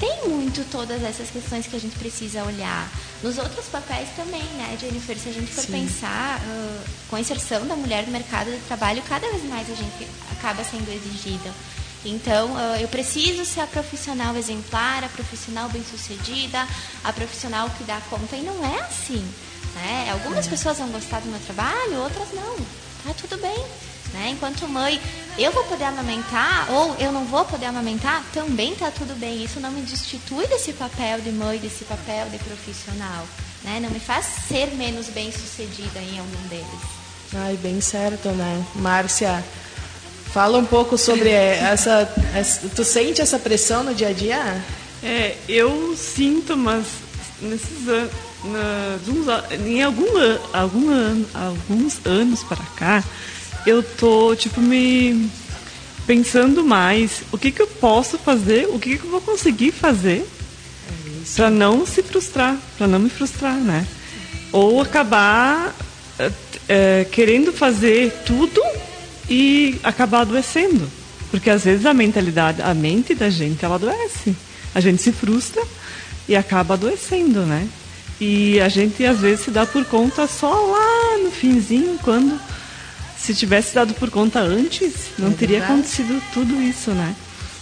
tem 0.00 0.28
muito 0.28 0.64
todas 0.70 1.04
essas 1.04 1.28
questões 1.28 1.66
que 1.66 1.76
a 1.76 1.78
gente 1.78 1.96
precisa 1.98 2.42
olhar. 2.42 2.90
Nos 3.22 3.36
outros 3.36 3.66
papéis 3.66 4.08
também, 4.16 4.42
né, 4.56 4.76
Jennifer? 4.80 5.16
Se 5.18 5.28
a 5.28 5.32
gente 5.32 5.52
for 5.52 5.62
Sim. 5.62 5.72
pensar 5.72 6.40
uh, 6.40 6.84
com 7.08 7.16
a 7.16 7.20
inserção 7.20 7.66
da 7.66 7.76
mulher 7.76 8.06
no 8.06 8.12
mercado 8.12 8.50
de 8.50 8.58
trabalho, 8.60 9.02
cada 9.06 9.28
vez 9.28 9.44
mais 9.44 9.70
a 9.70 9.74
gente 9.74 10.08
acaba 10.32 10.64
sendo 10.64 10.90
exigida. 10.90 11.52
Então, 12.04 12.52
uh, 12.52 12.76
eu 12.80 12.88
preciso 12.88 13.44
ser 13.44 13.60
a 13.60 13.66
profissional 13.66 14.34
exemplar, 14.36 15.04
a 15.04 15.08
profissional 15.08 15.68
bem-sucedida, 15.68 16.66
a 17.04 17.12
profissional 17.12 17.68
que 17.70 17.84
dá 17.84 18.00
conta. 18.08 18.36
E 18.36 18.42
não 18.42 18.64
é 18.64 18.80
assim. 18.80 19.22
Né? 19.74 20.10
Algumas 20.12 20.46
é. 20.46 20.50
pessoas 20.50 20.78
vão 20.78 20.88
gostar 20.88 21.20
do 21.20 21.28
meu 21.28 21.40
trabalho, 21.40 22.02
outras 22.02 22.28
não. 22.32 22.56
Tá 23.04 23.14
tudo 23.18 23.40
bem. 23.40 23.64
Né? 24.12 24.30
Enquanto 24.30 24.66
mãe, 24.66 25.00
eu 25.38 25.52
vou 25.52 25.62
poder 25.64 25.84
amamentar 25.84 26.70
ou 26.70 26.96
eu 26.96 27.12
não 27.12 27.24
vou 27.26 27.44
poder 27.44 27.66
amamentar, 27.66 28.24
também 28.32 28.72
está 28.72 28.90
tudo 28.90 29.14
bem. 29.18 29.44
Isso 29.44 29.60
não 29.60 29.70
me 29.70 29.82
destitui 29.82 30.46
desse 30.48 30.72
papel 30.72 31.20
de 31.20 31.30
mãe, 31.30 31.58
desse 31.58 31.84
papel 31.84 32.28
de 32.28 32.38
profissional. 32.38 33.26
Né? 33.62 33.78
Não 33.80 33.90
me 33.90 34.00
faz 34.00 34.26
ser 34.48 34.74
menos 34.74 35.08
bem 35.08 35.30
sucedida 35.30 36.00
em 36.00 36.18
algum 36.18 36.48
deles. 36.48 37.00
Ai, 37.32 37.56
bem 37.58 37.80
certo, 37.80 38.28
né? 38.30 38.64
Márcia, 38.74 39.44
fala 40.32 40.58
um 40.58 40.64
pouco 40.64 40.96
sobre 40.96 41.30
essa, 41.30 42.12
essa. 42.34 42.68
Tu 42.68 42.84
sente 42.84 43.20
essa 43.20 43.38
pressão 43.38 43.82
no 43.82 43.94
dia 43.94 44.08
a 44.08 44.12
dia? 44.12 44.64
É, 45.02 45.36
eu 45.48 45.94
sinto, 45.96 46.56
mas 46.56 46.86
nesses 47.40 47.88
anos. 47.88 48.12
em 49.66 49.82
algum, 49.82 50.06
algum 50.52 50.90
ano, 50.90 51.26
alguns 51.34 51.98
anos 52.04 52.42
para 52.42 52.64
cá, 52.76 53.04
eu 53.66 53.82
tô, 53.82 54.34
tipo, 54.36 54.60
me 54.60 55.30
pensando 56.06 56.64
mais 56.64 57.22
o 57.30 57.38
que, 57.38 57.50
que 57.50 57.62
eu 57.62 57.66
posso 57.66 58.18
fazer, 58.18 58.66
o 58.68 58.78
que, 58.78 58.98
que 58.98 59.04
eu 59.04 59.10
vou 59.10 59.20
conseguir 59.20 59.72
fazer 59.72 60.26
para 61.36 61.50
não 61.50 61.86
se 61.86 62.02
frustrar, 62.02 62.56
para 62.76 62.86
não 62.86 62.98
me 62.98 63.10
frustrar, 63.10 63.54
né? 63.54 63.86
Ou 64.52 64.80
acabar 64.80 65.74
é, 66.68 67.06
querendo 67.10 67.52
fazer 67.52 68.12
tudo 68.26 68.60
e 69.30 69.78
acabar 69.84 70.22
adoecendo. 70.22 70.90
Porque 71.30 71.48
às 71.48 71.62
vezes 71.62 71.86
a 71.86 71.94
mentalidade, 71.94 72.60
a 72.60 72.74
mente 72.74 73.14
da 73.14 73.30
gente, 73.30 73.64
ela 73.64 73.76
adoece. 73.76 74.34
A 74.74 74.80
gente 74.80 75.00
se 75.00 75.12
frustra 75.12 75.62
e 76.28 76.34
acaba 76.34 76.74
adoecendo, 76.74 77.46
né? 77.46 77.68
E 78.20 78.60
a 78.60 78.68
gente 78.68 79.04
às 79.04 79.20
vezes 79.20 79.44
se 79.44 79.50
dá 79.50 79.64
por 79.64 79.84
conta 79.84 80.26
só 80.26 80.52
lá 80.52 81.18
no 81.18 81.30
finzinho, 81.30 81.98
quando 82.02 82.38
se 83.16 83.34
tivesse 83.34 83.74
dado 83.74 83.94
por 83.94 84.10
conta 84.10 84.40
antes, 84.40 85.10
não 85.18 85.28
é 85.28 85.34
teria 85.34 85.64
acontecido 85.64 86.20
tudo 86.32 86.60
isso, 86.60 86.90
né? 86.90 87.14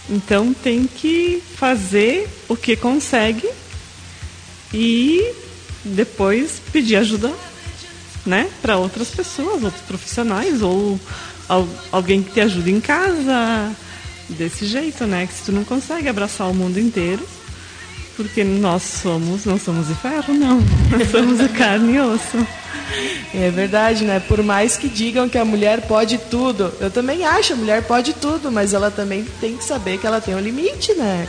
Então 0.09 0.53
tem 0.53 0.87
que 0.87 1.41
fazer 1.55 2.27
o 2.47 2.55
que 2.55 2.75
consegue 2.75 3.47
e 4.73 5.31
depois 5.83 6.61
pedir 6.71 6.95
ajuda, 6.95 7.31
né, 8.25 8.49
para 8.61 8.77
outras 8.77 9.09
pessoas, 9.09 9.63
outros 9.63 9.83
profissionais 9.83 10.61
ou 10.61 10.99
alguém 11.91 12.21
que 12.21 12.31
te 12.31 12.41
ajude 12.41 12.71
em 12.71 12.79
casa, 12.79 13.75
desse 14.29 14.65
jeito, 14.65 15.05
né? 15.05 15.27
Que 15.27 15.33
se 15.33 15.43
tu 15.45 15.51
não 15.51 15.63
consegue 15.63 16.07
abraçar 16.07 16.47
o 16.49 16.53
mundo 16.53 16.79
inteiro, 16.79 17.27
porque 18.15 18.43
nós 18.43 18.83
somos, 18.83 19.45
não 19.45 19.57
somos 19.57 19.87
de 19.87 19.95
ferro, 19.95 20.33
não. 20.33 20.61
Nós 20.91 21.09
somos 21.09 21.39
de 21.39 21.49
carne 21.57 21.95
e 21.95 21.99
osso. 21.99 22.47
É 23.33 23.49
verdade, 23.49 24.03
né? 24.03 24.19
Por 24.19 24.43
mais 24.43 24.77
que 24.77 24.87
digam 24.87 25.29
que 25.29 25.37
a 25.37 25.45
mulher 25.45 25.81
pode 25.81 26.17
tudo, 26.17 26.73
eu 26.79 26.89
também 26.91 27.25
acho, 27.25 27.53
a 27.53 27.55
mulher 27.55 27.83
pode 27.83 28.13
tudo, 28.13 28.51
mas 28.51 28.73
ela 28.73 28.91
também 28.91 29.25
tem 29.39 29.57
que 29.57 29.63
saber 29.63 29.97
que 29.97 30.07
ela 30.07 30.21
tem 30.21 30.35
um 30.35 30.39
limite, 30.39 30.93
né? 30.93 31.27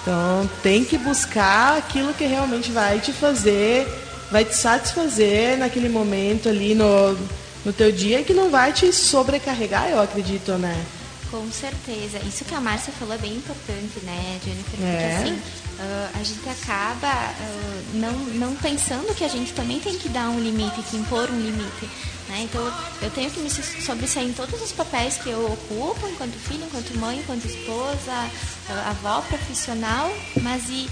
Então 0.00 0.48
tem 0.62 0.84
que 0.84 0.96
buscar 0.96 1.76
aquilo 1.76 2.14
que 2.14 2.24
realmente 2.24 2.70
vai 2.70 3.00
te 3.00 3.12
fazer, 3.12 3.86
vai 4.30 4.44
te 4.44 4.54
satisfazer 4.54 5.58
naquele 5.58 5.88
momento 5.88 6.48
ali 6.48 6.74
no, 6.74 7.18
no 7.64 7.72
teu 7.72 7.92
dia 7.92 8.22
que 8.22 8.32
não 8.32 8.50
vai 8.50 8.72
te 8.72 8.92
sobrecarregar, 8.92 9.88
eu 9.88 10.00
acredito, 10.00 10.52
né? 10.52 10.86
Com 11.30 11.48
certeza. 11.52 12.18
Isso 12.26 12.44
que 12.44 12.54
a 12.54 12.60
Márcia 12.60 12.92
falou 12.92 13.14
é 13.14 13.18
bem 13.18 13.36
importante, 13.36 14.00
né, 14.02 14.40
Jennifer? 14.44 14.70
Porque 14.70 14.84
é. 14.84 15.16
assim, 15.16 15.32
uh, 15.32 16.20
a 16.20 16.22
gente 16.24 16.48
acaba 16.48 17.08
uh, 17.08 17.82
não, 17.94 18.12
não 18.34 18.56
pensando 18.56 19.14
que 19.14 19.24
a 19.24 19.28
gente 19.28 19.52
também 19.52 19.78
tem 19.78 19.96
que 19.96 20.08
dar 20.08 20.28
um 20.28 20.40
limite, 20.40 20.82
que 20.82 20.96
impor 20.96 21.30
um 21.30 21.40
limite. 21.40 21.88
Né? 22.28 22.42
Então, 22.42 22.60
eu 23.00 23.10
tenho 23.10 23.30
que 23.30 23.38
me 23.40 23.48
sobressair 23.48 24.26
em 24.26 24.32
todos 24.32 24.60
os 24.60 24.72
papéis 24.72 25.18
que 25.18 25.30
eu 25.30 25.52
ocupo, 25.52 26.08
enquanto 26.08 26.32
filha, 26.32 26.64
enquanto 26.64 26.98
mãe, 26.98 27.18
enquanto 27.18 27.44
esposa, 27.44 28.30
uh, 28.68 28.88
avó, 28.88 29.20
profissional, 29.22 30.12
mas 30.42 30.68
e 30.68 30.88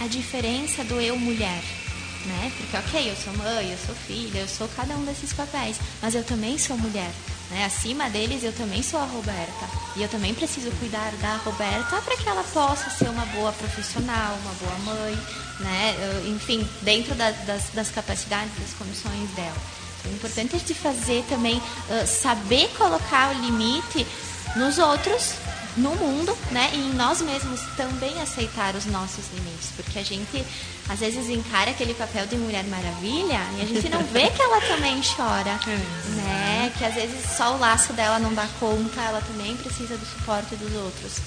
a 0.00 0.06
diferença 0.06 0.82
do 0.84 0.98
eu 0.98 1.18
mulher? 1.18 1.62
Né? 2.24 2.52
Porque, 2.56 2.76
ok, 2.76 3.10
eu 3.10 3.16
sou 3.16 3.36
mãe, 3.36 3.70
eu 3.70 3.78
sou 3.84 3.94
filha, 3.94 4.38
eu 4.38 4.48
sou 4.48 4.66
cada 4.68 4.94
um 4.94 5.04
desses 5.04 5.32
papéis, 5.32 5.76
mas 6.00 6.14
eu 6.14 6.24
também 6.24 6.56
sou 6.56 6.76
mulher. 6.78 7.10
Né? 7.50 7.64
Acima 7.66 8.08
deles, 8.08 8.42
eu 8.42 8.52
também 8.52 8.82
sou 8.82 8.98
a 8.98 9.04
Roberta. 9.04 9.68
E 9.94 10.02
eu 10.02 10.08
também 10.08 10.32
preciso 10.32 10.70
cuidar 10.72 11.12
da 11.20 11.36
Roberta 11.36 12.00
para 12.00 12.16
que 12.16 12.28
ela 12.28 12.42
possa 12.44 12.88
ser 12.90 13.10
uma 13.10 13.26
boa 13.26 13.52
profissional, 13.52 14.38
uma 14.42 14.54
boa 14.54 14.94
mãe, 14.94 15.18
né? 15.60 15.94
enfim, 16.26 16.66
dentro 16.82 17.14
da, 17.14 17.30
das, 17.30 17.64
das, 17.74 17.90
capacidades, 17.90 18.52
das 18.58 18.72
condições 18.72 19.30
dela. 19.32 19.56
Então, 20.00 20.12
é 20.12 20.14
importante 20.14 20.56
a 20.56 20.58
gente 20.58 20.74
fazer 20.74 21.24
também, 21.28 21.58
uh, 21.58 22.06
saber 22.06 22.68
colocar 22.76 23.34
o 23.34 23.40
limite 23.40 24.06
nos 24.56 24.78
outros 24.78 25.34
no 25.76 25.94
mundo, 25.96 26.36
né? 26.50 26.70
E 26.72 26.78
em 26.78 26.94
nós 26.94 27.20
mesmos 27.20 27.60
também 27.76 28.20
aceitar 28.20 28.74
os 28.74 28.86
nossos 28.86 29.24
limites, 29.34 29.70
porque 29.76 29.98
a 29.98 30.02
gente 30.02 30.44
às 30.88 31.00
vezes 31.00 31.28
encara 31.28 31.70
aquele 31.70 31.94
papel 31.94 32.26
de 32.26 32.36
mulher 32.36 32.64
maravilha 32.64 33.40
e 33.58 33.62
a 33.62 33.64
gente 33.64 33.88
não 33.88 34.02
vê 34.04 34.30
que 34.30 34.40
ela 34.40 34.60
também 34.60 35.00
chora, 35.16 35.58
é. 35.66 36.10
né? 36.16 36.72
Que 36.78 36.84
às 36.84 36.94
vezes 36.94 37.36
só 37.36 37.54
o 37.54 37.58
laço 37.58 37.92
dela 37.92 38.18
não 38.18 38.32
dá 38.34 38.46
conta, 38.60 39.00
ela 39.00 39.20
também 39.20 39.56
precisa 39.56 39.96
do 39.96 40.06
suporte 40.06 40.54
dos 40.56 40.72
outros. 40.74 41.18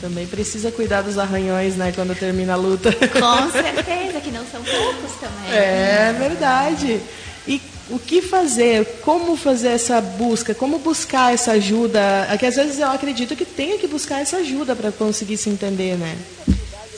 Também 0.00 0.26
precisa 0.26 0.70
cuidar 0.70 1.00
dos 1.00 1.16
arranhões, 1.16 1.74
né, 1.74 1.90
quando 1.90 2.14
termina 2.14 2.52
a 2.52 2.56
luta. 2.56 2.92
Com 2.92 3.48
certeza, 3.50 4.20
que 4.20 4.30
não 4.30 4.44
são 4.44 4.62
poucos 4.62 5.12
também. 5.18 5.50
É 5.50 6.14
verdade. 6.18 7.00
E 7.48 7.62
o 7.88 7.98
que 7.98 8.20
fazer, 8.20 9.00
como 9.02 9.36
fazer 9.36 9.68
essa 9.68 10.00
busca, 10.00 10.54
como 10.54 10.78
buscar 10.78 11.32
essa 11.32 11.52
ajuda, 11.52 12.26
é 12.30 12.36
que 12.36 12.46
às 12.46 12.56
vezes 12.56 12.78
eu 12.78 12.88
acredito 12.88 13.36
que 13.36 13.44
tenha 13.44 13.78
que 13.78 13.86
buscar 13.86 14.20
essa 14.20 14.38
ajuda 14.38 14.74
para 14.74 14.90
conseguir 14.90 15.36
se 15.36 15.48
entender, 15.48 15.96
né? 15.96 16.18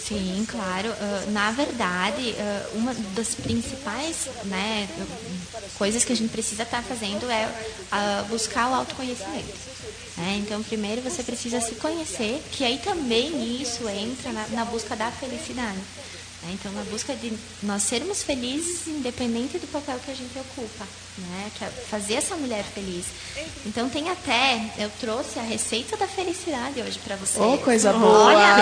Sim, 0.08 0.46
claro. 0.48 0.88
Uh, 0.88 1.30
na 1.32 1.50
verdade, 1.50 2.34
uh, 2.38 2.78
uma 2.78 2.94
das 3.14 3.34
principais 3.34 4.28
né, 4.44 4.88
coisas 5.76 6.02
que 6.02 6.12
a 6.14 6.16
gente 6.16 6.30
precisa 6.30 6.62
estar 6.62 6.78
tá 6.78 6.82
fazendo 6.82 7.30
é 7.30 7.46
uh, 7.46 8.24
buscar 8.24 8.70
o 8.70 8.74
autoconhecimento. 8.74 9.68
Né? 10.16 10.40
Então, 10.40 10.62
primeiro 10.62 11.02
você 11.02 11.22
precisa 11.22 11.60
se 11.60 11.74
conhecer, 11.74 12.42
que 12.50 12.64
aí 12.64 12.78
também 12.78 13.60
isso 13.60 13.86
entra 13.86 14.32
na, 14.32 14.48
na 14.48 14.64
busca 14.64 14.96
da 14.96 15.10
felicidade. 15.10 15.78
Né? 16.42 16.50
Então, 16.52 16.70
na 16.72 16.82
busca 16.84 17.14
de 17.14 17.32
nós 17.62 17.82
sermos 17.82 18.22
felizes, 18.22 18.86
independente 18.86 19.58
do 19.58 19.66
papel 19.66 19.98
que 20.04 20.10
a 20.10 20.14
gente 20.14 20.38
ocupa, 20.38 20.86
né? 21.18 21.50
que 21.56 21.64
é 21.64 21.68
fazer 21.68 22.14
essa 22.14 22.36
mulher 22.36 22.64
feliz. 22.64 23.06
Então, 23.66 23.88
tem 23.88 24.08
até, 24.08 24.72
eu 24.78 24.90
trouxe 25.00 25.38
a 25.38 25.42
receita 25.42 25.96
da 25.96 26.06
felicidade 26.06 26.80
hoje 26.80 26.98
para 27.00 27.16
vocês. 27.16 27.44
Oh, 27.44 27.58
coisa 27.58 27.92
boa! 27.92 28.26
Olha, 28.26 28.56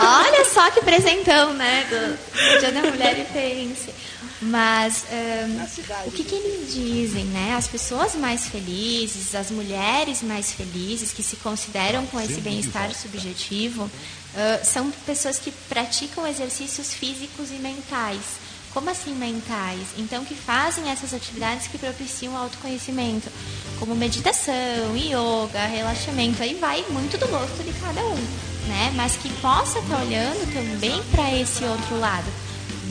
olha 0.24 0.44
só 0.44 0.70
que 0.70 0.80
presentão, 0.82 1.52
né, 1.54 1.86
do 1.90 2.60
Dia 2.60 2.72
da 2.72 2.82
Mulher 2.82 3.18
e 3.18 3.24
Pense. 3.24 3.92
Mas 4.40 5.04
um, 5.10 6.08
o 6.08 6.10
que, 6.10 6.22
que 6.22 6.34
eles 6.34 6.74
dizem, 6.74 7.24
né? 7.24 7.54
As 7.56 7.66
pessoas 7.66 8.14
mais 8.14 8.46
felizes, 8.46 9.34
as 9.34 9.50
mulheres 9.50 10.22
mais 10.22 10.52
felizes, 10.52 11.10
que 11.10 11.22
se 11.22 11.36
consideram 11.36 12.06
com 12.06 12.20
esse 12.20 12.40
bem-estar 12.42 12.94
subjetivo, 12.94 13.90
uh, 14.36 14.64
são 14.64 14.90
pessoas 15.04 15.38
que 15.38 15.50
praticam 15.68 16.26
exercícios 16.26 16.92
físicos 16.92 17.50
e 17.50 17.54
mentais. 17.54 18.46
Como 18.72 18.90
assim 18.90 19.14
mentais? 19.14 19.88
Então, 19.96 20.24
que 20.24 20.34
fazem 20.34 20.90
essas 20.90 21.14
atividades 21.14 21.66
que 21.66 21.78
propiciam 21.78 22.34
o 22.34 22.36
autoconhecimento, 22.36 23.30
como 23.80 23.94
meditação, 23.94 24.94
yoga, 24.94 25.64
relaxamento. 25.64 26.42
Aí 26.42 26.54
vai 26.54 26.84
muito 26.90 27.16
do 27.16 27.26
gosto 27.28 27.64
de 27.64 27.72
cada 27.80 28.04
um, 28.04 28.16
né? 28.68 28.92
Mas 28.94 29.16
que 29.16 29.30
possa 29.40 29.78
estar 29.78 29.98
olhando 30.02 30.52
também 30.52 31.02
para 31.04 31.34
esse 31.34 31.64
outro 31.64 31.98
lado 31.98 32.46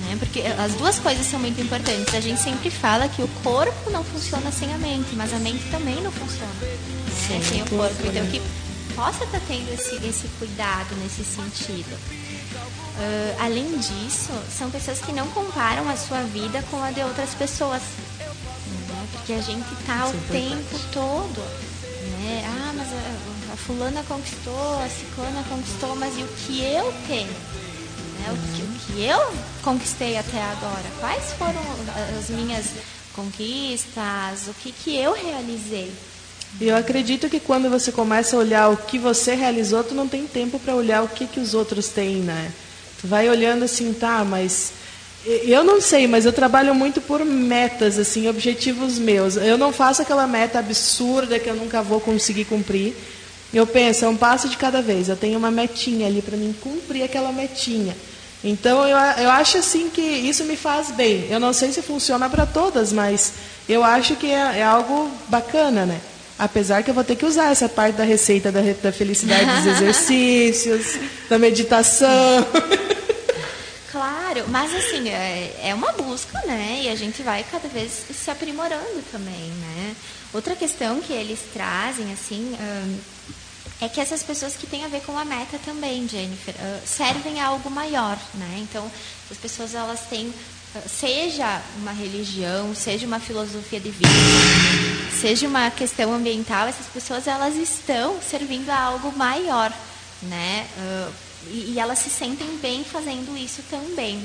né? 0.06 0.16
Porque 0.20 0.42
as 0.42 0.74
duas 0.74 1.00
coisas 1.00 1.26
são 1.26 1.40
muito 1.40 1.60
importantes. 1.60 2.14
A 2.14 2.20
gente 2.20 2.40
sempre 2.40 2.70
fala 2.70 3.08
que 3.08 3.22
o 3.22 3.28
corpo 3.44 3.90
não 3.90 4.04
funciona 4.04 4.52
sem 4.52 4.74
a 4.74 4.78
mente, 4.78 5.16
mas 5.16 5.34
a 5.34 5.40
mente 5.40 5.64
também 5.70 6.02
não 6.02 6.12
funciona 6.12 6.54
né? 6.62 7.42
sem 7.44 7.62
o 7.62 7.70
corpo. 7.70 7.96
Então, 8.06 8.26
que 8.28 8.42
possa 8.96 9.24
estar 9.26 9.40
tá 9.40 9.46
tendo 9.48 9.72
esse, 9.74 9.96
esse 10.08 10.28
cuidado 10.40 10.96
nesse 10.96 11.24
sentido. 11.24 11.96
Uh, 12.98 13.36
além 13.42 13.78
disso, 13.78 14.32
são 14.50 14.72
pessoas 14.72 15.00
que 15.00 15.12
não 15.12 15.28
comparam 15.30 15.88
a 15.90 15.98
sua 15.98 16.22
vida 16.24 16.64
com 16.72 16.82
a 16.82 16.92
de 16.92 17.02
outras 17.02 17.36
pessoas. 17.36 17.82
Né? 17.82 19.08
Porque 19.12 19.34
a 19.34 19.42
gente 19.42 19.68
está 19.74 20.08
o 20.08 20.10
é 20.10 20.32
tempo 20.32 20.80
todo. 20.94 21.42
Né? 22.22 22.44
Ah, 22.48 22.74
mas 22.76 22.88
a, 22.88 23.54
a, 23.54 23.58
fulana 23.58 24.02
conquistou, 24.08 24.82
a 24.82 24.88
ciclana 24.88 25.44
conquistou, 25.50 25.96
mas 25.98 26.18
e 26.18 26.24
o 26.24 26.28
que 26.28 26.64
eu 26.64 26.94
tenho? 27.08 27.28
Né? 27.28 28.32
O, 28.32 28.56
que, 28.56 28.62
o 28.62 28.96
que 28.96 29.04
eu 29.04 29.36
conquistei 29.62 30.18
até 30.18 30.42
agora? 30.42 30.86
Quais 31.00 31.34
foram 31.34 31.62
as 32.18 32.30
minhas 32.30 32.68
conquistas? 33.14 34.48
O 34.48 34.54
que, 34.54 34.72
que 34.72 34.96
eu 34.96 35.14
realizei? 35.14 35.94
E 36.60 36.68
eu 36.68 36.76
acredito 36.76 37.30
que 37.30 37.40
quando 37.40 37.70
você 37.70 37.92
começa 37.92 38.36
a 38.36 38.40
olhar 38.40 38.70
o 38.70 38.78
que 38.78 38.98
você 38.98 39.36
realizou, 39.36 39.84
tu 39.84 39.94
não 39.94 40.08
tem 40.08 40.26
tempo 40.26 40.58
para 40.60 40.76
olhar 40.76 41.04
o 41.04 41.10
que, 41.10 41.28
que 41.28 41.40
os 41.40 41.54
outros 41.54 41.90
têm, 41.90 42.18
né? 42.18 42.52
Tu 43.02 43.08
vai 43.08 43.30
olhando 43.30 43.66
assim, 43.66 43.94
tá, 43.94 44.24
mas 44.24 44.72
eu 45.26 45.64
não 45.64 45.82
sei, 45.82 46.08
mas 46.08 46.26
eu 46.26 46.32
trabalho 46.32 46.76
muito 46.76 47.02
por 47.02 47.26
metas, 47.26 47.98
assim, 47.98 48.28
objetivos 48.28 49.00
meus. 49.00 49.36
Eu 49.36 49.58
não 49.58 49.74
faço 49.74 50.02
aquela 50.02 50.28
meta 50.28 50.60
absurda 50.60 51.40
que 51.40 51.50
eu 51.50 51.56
nunca 51.56 51.82
vou 51.82 52.00
conseguir 52.00 52.46
cumprir. 52.46 52.96
Eu 53.52 53.66
penso, 53.66 54.06
é 54.06 54.08
um 54.08 54.16
passo 54.16 54.48
de 54.48 54.56
cada 54.56 54.82
vez. 54.82 55.10
Eu 55.10 55.16
tenho 55.16 55.40
uma 55.40 55.50
metinha 55.50 56.06
ali 56.06 56.22
para 56.22 56.38
mim 56.38 56.56
cumprir 56.62 57.04
aquela 57.04 57.32
metinha. 57.32 57.96
Então 58.44 58.88
eu, 58.88 58.96
eu 58.96 59.30
acho 59.32 59.58
assim 59.58 59.90
que 59.90 60.02
isso 60.02 60.44
me 60.44 60.56
faz 60.56 60.92
bem. 60.92 61.26
Eu 61.30 61.40
não 61.40 61.52
sei 61.52 61.72
se 61.72 61.82
funciona 61.82 62.30
para 62.30 62.46
todas, 62.46 62.94
mas 62.94 63.34
eu 63.68 63.84
acho 63.84 64.16
que 64.18 64.28
é, 64.28 64.60
é 64.60 64.64
algo 64.64 65.10
bacana, 65.28 65.86
né? 65.88 66.00
Apesar 66.38 66.84
que 66.84 66.90
eu 66.90 66.94
vou 66.94 67.04
ter 67.04 67.16
que 67.16 67.26
usar 67.26 67.52
essa 67.52 67.70
parte 67.70 67.96
da 67.96 68.04
receita 68.04 68.52
da, 68.52 68.62
da 68.62 68.92
felicidade 68.92 69.46
dos 69.46 69.66
exercícios, 69.78 70.98
da 71.30 71.40
meditação. 71.40 72.46
Claro, 73.90 74.44
mas 74.50 74.76
assim, 74.76 75.08
é, 75.08 75.56
é 75.64 75.74
uma 75.74 75.94
busca, 75.94 76.38
né? 76.46 76.82
E 76.84 76.90
a 76.90 76.96
gente 76.96 77.22
vai 77.24 77.46
cada 77.50 77.70
vez 77.70 77.92
se 78.12 78.30
aprimorando 78.30 79.02
também, 79.10 79.50
né? 79.50 79.96
Outra 80.34 80.56
questão 80.56 81.00
que 81.00 81.14
eles 81.14 81.40
trazem, 81.54 82.12
assim, 82.12 82.58
é 83.80 83.88
que 83.88 84.02
essas 84.02 84.22
pessoas 84.22 84.58
que 84.58 84.68
têm 84.68 84.84
a 84.84 84.90
ver 84.90 85.00
com 85.02 85.18
a 85.18 85.24
meta 85.24 85.58
também, 85.64 86.06
Jennifer, 86.10 86.54
servem 86.86 87.40
a 87.40 87.48
algo 87.48 87.70
maior, 87.70 88.18
né? 88.34 88.58
Então, 88.58 88.92
as 89.32 89.38
pessoas, 89.38 89.74
elas 89.74 90.02
têm 90.10 90.34
seja 90.88 91.62
uma 91.78 91.92
religião, 91.92 92.74
seja 92.76 93.06
uma 93.06 93.20
filosofia 93.20 93.80
de 93.80 93.92
vida, 93.92 94.10
seja 95.20 95.48
uma 95.48 95.72
questão 95.72 96.14
ambiental, 96.14 96.68
essas 96.68 96.88
pessoas 96.88 97.28
elas 97.28 97.56
estão 97.56 98.20
servindo 98.22 98.70
a 98.70 98.80
algo 98.80 99.16
maior, 99.18 99.72
né? 100.22 100.68
Uh, 100.78 101.14
e, 101.48 101.74
e, 101.74 101.80
elas 101.80 102.00
se 102.00 102.10
sentem 102.10 102.58
bem 102.58 102.84
fazendo 102.84 103.38
isso 103.38 103.62
também. 103.70 104.22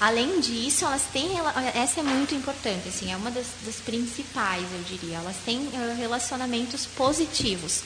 Além 0.00 0.40
disso, 0.40 0.84
elas 0.84 1.02
têm 1.12 1.30
essa 1.74 2.00
é 2.00 2.02
muito 2.02 2.34
importante, 2.34 2.88
assim, 2.88 3.12
é 3.12 3.16
uma 3.16 3.30
das, 3.30 3.46
das 3.64 3.76
principais, 3.76 4.62
eu 4.72 4.82
diria. 4.88 5.18
Elas 5.18 5.36
têm 5.44 5.58
uh, 5.58 5.96
relacionamentos 5.96 6.86
positivos. 6.86 7.82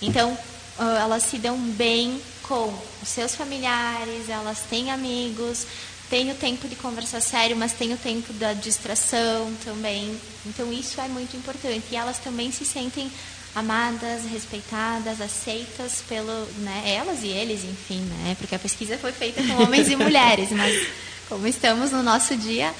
Então, 0.00 0.32
uh, 0.32 0.82
elas 1.00 1.24
se 1.24 1.38
dão 1.38 1.58
bem 1.58 2.20
com 2.42 2.72
os 3.02 3.08
seus 3.08 3.34
familiares, 3.34 4.28
elas 4.28 4.60
têm 4.70 4.90
amigos, 4.90 5.66
tem 6.10 6.30
o 6.30 6.34
tempo 6.34 6.66
de 6.68 6.76
conversar 6.76 7.20
sério, 7.20 7.56
mas 7.56 7.72
tem 7.72 7.92
o 7.92 7.96
tempo 7.96 8.32
da 8.34 8.52
distração 8.52 9.52
também. 9.64 10.18
Então 10.46 10.72
isso 10.72 11.00
é 11.00 11.08
muito 11.08 11.36
importante. 11.36 11.84
E 11.90 11.96
elas 11.96 12.18
também 12.18 12.50
se 12.50 12.64
sentem 12.64 13.10
amadas, 13.54 14.24
respeitadas, 14.30 15.20
aceitas 15.20 16.02
pelo, 16.08 16.46
né, 16.58 16.82
elas 16.86 17.22
e 17.22 17.28
eles, 17.28 17.64
enfim, 17.64 18.00
né? 18.00 18.36
Porque 18.38 18.54
a 18.54 18.58
pesquisa 18.58 18.96
foi 18.98 19.12
feita 19.12 19.42
com 19.42 19.62
homens 19.62 19.88
e 19.90 19.96
mulheres, 19.96 20.50
mas 20.50 20.86
como 21.28 21.46
estamos 21.46 21.90
no 21.90 22.02
nosso 22.02 22.36
dia, 22.36 22.72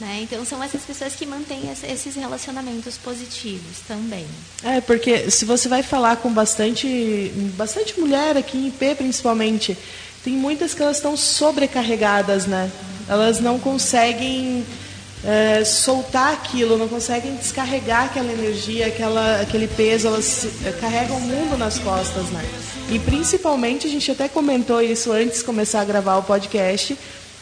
né? 0.00 0.20
Então 0.22 0.44
são 0.44 0.62
essas 0.62 0.82
pessoas 0.82 1.14
que 1.14 1.24
mantêm 1.24 1.70
esses 1.70 2.14
relacionamentos 2.14 2.96
positivos 2.98 3.78
também. 3.86 4.26
É, 4.62 4.80
porque 4.80 5.30
se 5.30 5.44
você 5.44 5.68
vai 5.68 5.82
falar 5.82 6.16
com 6.16 6.32
bastante, 6.32 7.32
bastante 7.56 7.98
mulher 7.98 8.36
aqui 8.36 8.58
em 8.58 8.68
IP 8.68 8.96
principalmente, 8.96 9.76
tem 10.26 10.34
muitas 10.34 10.74
que 10.74 10.82
elas 10.82 10.96
estão 10.96 11.16
sobrecarregadas, 11.16 12.46
né? 12.46 12.68
Elas 13.08 13.38
não 13.38 13.60
conseguem 13.60 14.66
é, 15.24 15.64
soltar 15.64 16.32
aquilo, 16.32 16.76
não 16.76 16.88
conseguem 16.88 17.36
descarregar 17.36 18.06
aquela 18.06 18.32
energia, 18.32 18.88
aquela, 18.88 19.40
aquele 19.40 19.68
peso, 19.68 20.08
elas 20.08 20.48
é, 20.64 20.72
carregam 20.72 21.16
o 21.18 21.20
mundo 21.20 21.56
nas 21.56 21.78
costas, 21.78 22.24
né? 22.30 22.44
E 22.90 22.98
principalmente, 22.98 23.86
a 23.86 23.90
gente 23.90 24.10
até 24.10 24.28
comentou 24.28 24.82
isso 24.82 25.12
antes 25.12 25.38
de 25.38 25.44
começar 25.44 25.82
a 25.82 25.84
gravar 25.84 26.16
o 26.16 26.24
podcast, 26.24 26.98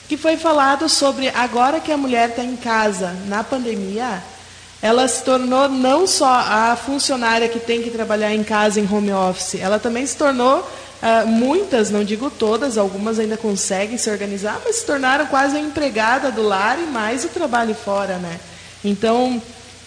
que 0.06 0.18
foi 0.18 0.37
falado 0.37 0.87
sobre 0.87 1.30
agora 1.30 1.80
que 1.80 1.90
a 1.90 1.96
mulher 1.96 2.28
está 2.28 2.44
em 2.44 2.54
casa 2.54 3.16
na 3.28 3.42
pandemia, 3.42 4.22
ela 4.82 5.08
se 5.08 5.24
tornou 5.24 5.70
não 5.70 6.06
só 6.06 6.28
a 6.28 6.76
funcionária 6.76 7.48
que 7.48 7.58
tem 7.58 7.80
que 7.80 7.88
trabalhar 7.88 8.35
em 8.35 8.44
casa 8.44 8.78
em 8.78 8.87
home 8.87 9.11
office, 9.11 9.54
ela 9.54 9.78
também 9.78 10.04
se 10.04 10.18
tornou 10.18 10.62
Uh, 11.04 11.26
muitas, 11.26 11.90
não 11.90 12.02
digo 12.02 12.30
todas, 12.30 12.78
algumas 12.78 13.18
ainda 13.18 13.36
conseguem 13.36 13.98
se 13.98 14.08
organizar, 14.08 14.58
mas 14.64 14.76
se 14.76 14.86
tornaram 14.86 15.26
quase 15.26 15.54
a 15.54 15.60
empregada 15.60 16.32
do 16.32 16.40
lar 16.40 16.78
e 16.80 16.86
mais 16.86 17.26
o 17.26 17.28
trabalho 17.28 17.74
fora, 17.74 18.16
né? 18.16 18.40
Então, 18.82 19.42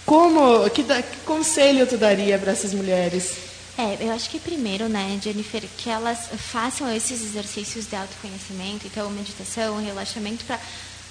como, 0.06 0.70
que, 0.70 0.84
que 0.84 1.18
conselho 1.26 1.88
tu 1.88 1.98
daria 1.98 2.38
para 2.38 2.52
essas 2.52 2.72
mulheres? 2.72 3.36
É, 3.80 3.98
eu 4.00 4.12
acho 4.12 4.30
que 4.30 4.40
primeiro, 4.40 4.88
né, 4.88 5.20
Jennifer, 5.20 5.64
que 5.80 5.90
elas 5.90 6.30
façam 6.38 6.88
esses 6.96 7.24
exercícios 7.24 7.88
de 7.88 7.96
autoconhecimento, 7.96 8.86
então 8.86 9.10
meditação, 9.10 9.84
relaxamento, 9.84 10.46
para 10.46 10.60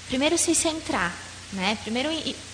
primeiro 0.07 0.39
se 0.39 0.55
centrar, 0.55 1.13
né? 1.53 1.77
Primeiro 1.83 2.11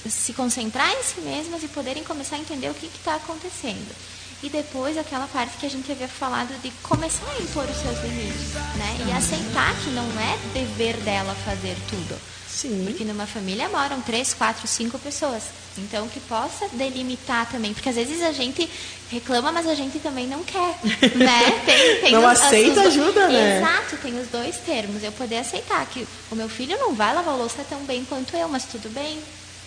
se 0.08 0.32
concentrar 0.32 0.90
em 0.90 1.02
si 1.02 1.20
mesmas 1.20 1.62
e 1.62 1.68
poderem 1.68 2.02
começar 2.02 2.36
a 2.36 2.38
entender 2.38 2.70
o 2.70 2.74
que 2.74 2.86
está 2.86 3.14
acontecendo. 3.16 3.94
E 4.42 4.48
depois 4.48 4.98
aquela 4.98 5.28
parte 5.28 5.57
que 5.57 5.66
a 5.66 5.70
gente 5.70 5.90
havia 5.92 6.09
falado 6.09 6.52
de 6.61 6.70
começar 6.83 7.31
a 7.31 7.42
impor 7.42 7.64
os 7.64 7.76
seus 7.76 7.98
limites, 8.02 8.52
né? 8.76 9.07
E 9.07 9.12
aceitar 9.12 9.72
que 9.83 9.90
não 9.90 10.05
é 10.20 10.37
dever 10.52 10.96
dela 10.98 11.35
fazer 11.44 11.76
tudo. 11.88 12.18
Sim. 12.48 12.85
Porque 12.85 13.05
numa 13.05 13.26
família 13.26 13.68
moram 13.68 14.00
três, 14.00 14.35
quatro, 14.35 14.66
cinco 14.66 14.98
pessoas. 14.98 15.44
Então 15.78 16.07
que 16.09 16.20
possa 16.20 16.68
delimitar 16.72 17.48
também, 17.50 17.72
porque 17.72 17.88
às 17.88 17.94
vezes 17.94 18.20
a 18.20 18.33
gente 18.33 18.68
reclama, 19.11 19.50
mas 19.50 19.66
a 19.66 19.74
gente 19.74 19.98
também 20.00 20.26
não 20.26 20.44
quer, 20.44 20.76
né? 21.16 21.62
Tem, 21.64 22.00
tem 22.00 22.12
não 22.12 22.20
os, 22.31 22.40
aceita 22.40 22.81
os, 22.81 22.87
ajuda, 22.88 23.28
né? 23.28 23.59
Exato, 23.59 23.96
tem 23.98 24.18
os 24.18 24.28
dois 24.28 24.57
termos. 24.57 25.02
Eu 25.02 25.12
poder 25.12 25.38
aceitar 25.38 25.87
que 25.87 26.07
o 26.31 26.35
meu 26.35 26.48
filho 26.48 26.76
não 26.78 26.94
vai 26.94 27.14
lavar 27.14 27.37
louça 27.37 27.64
tão 27.68 27.85
bem 27.85 28.05
quanto 28.05 28.37
eu, 28.37 28.48
mas 28.48 28.64
tudo 28.64 28.90
bem. 28.90 29.18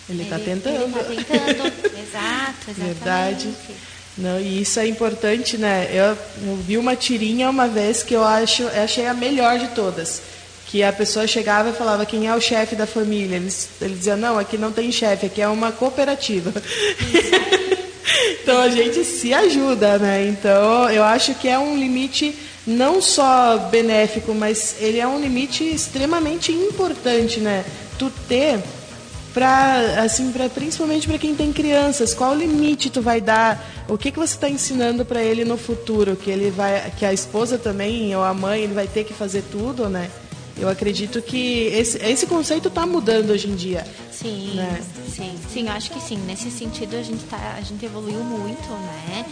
Ele 0.07 0.23
está 0.23 0.37
tentando. 0.37 0.75
Ele 0.75 1.21
está 1.21 1.33
tentando. 1.39 1.63
Exato, 1.97 2.69
exatamente. 2.69 2.75
Verdade. 2.77 3.55
Não, 4.17 4.39
e 4.39 4.61
isso 4.61 4.79
é 4.79 4.87
importante, 4.87 5.57
né? 5.57 5.89
Eu, 5.91 6.17
eu, 6.47 6.55
vi 6.55 6.77
uma 6.77 6.95
tirinha 6.95 7.49
uma 7.49 7.67
vez 7.67 8.01
que 8.01 8.13
eu 8.13 8.23
acho, 8.23 8.63
eu 8.63 8.83
achei 8.83 9.05
a 9.07 9.13
melhor 9.13 9.59
de 9.59 9.67
todas. 9.69 10.21
Que 10.67 10.83
a 10.83 10.93
pessoa 10.93 11.27
chegava 11.27 11.69
e 11.69 11.73
falava 11.73 12.05
quem 12.05 12.27
é 12.27 12.33
o 12.33 12.39
chefe 12.39 12.75
da 12.75 12.87
família. 12.87 13.35
Eles, 13.35 13.69
ele 13.81 13.95
dizia, 13.95 14.15
não, 14.15 14.39
aqui 14.39 14.57
não 14.57 14.71
tem 14.71 14.91
chefe, 14.91 15.25
aqui 15.25 15.41
é 15.41 15.47
uma 15.47 15.71
cooperativa. 15.71 16.53
então 18.41 18.61
a 18.61 18.69
gente 18.69 19.03
se 19.03 19.33
ajuda, 19.33 19.99
né? 19.99 20.25
Então 20.27 20.89
eu 20.89 21.03
acho 21.03 21.35
que 21.35 21.49
é 21.49 21.59
um 21.59 21.77
limite 21.77 22.33
não 22.65 23.01
só 23.01 23.57
benéfico, 23.69 24.33
mas 24.33 24.75
ele 24.79 24.99
é 24.99 25.07
um 25.07 25.19
limite 25.19 25.63
extremamente 25.63 26.53
importante, 26.53 27.41
né? 27.41 27.65
Tu 27.99 28.09
ter 28.27 28.59
para 29.35 30.01
assim 30.01 30.31
para 30.31 30.47
principalmente 30.47 31.05
para 31.05 31.17
quem 31.17 31.35
tem 31.35 31.51
crianças 31.51 32.13
qual 32.13 32.31
o 32.31 32.35
limite 32.35 32.89
tu 32.89 33.01
vai 33.01 33.19
dar? 33.19 33.61
O 33.89 33.97
que 33.97 34.09
que 34.09 34.17
você 34.17 34.33
está 34.33 34.49
ensinando 34.49 35.03
para 35.03 35.21
ele 35.21 35.43
no 35.43 35.57
futuro? 35.57 36.15
Que 36.15 36.31
ele 36.31 36.49
vai 36.49 36.89
que 36.91 37.05
a 37.05 37.11
esposa 37.11 37.57
também 37.57 38.15
ou 38.15 38.23
a 38.23 38.33
mãe 38.33 38.61
ele 38.61 38.73
vai 38.73 38.87
ter 38.87 39.03
que 39.03 39.13
fazer 39.13 39.43
tudo 39.51 39.89
né? 39.89 40.09
Eu 40.57 40.69
acredito 40.69 41.21
que 41.21 41.63
esse, 41.65 41.97
esse 41.97 42.25
conceito 42.25 42.69
está 42.69 42.85
mudando 42.85 43.31
hoje 43.31 43.49
em 43.49 43.55
dia 43.55 43.85
sim 44.09 44.53
né? 44.55 44.81
sim 45.13 45.37
sim 45.49 45.67
acho 45.67 45.91
que 45.91 45.99
sim. 45.99 46.17
Nesse 46.25 46.49
sentido 46.49 46.95
a 46.95 47.03
gente 47.03 47.25
tá 47.25 47.55
a 47.57 47.61
gente 47.61 47.85
evoluiu 47.85 48.23
muito 48.23 48.69
né? 48.69 49.25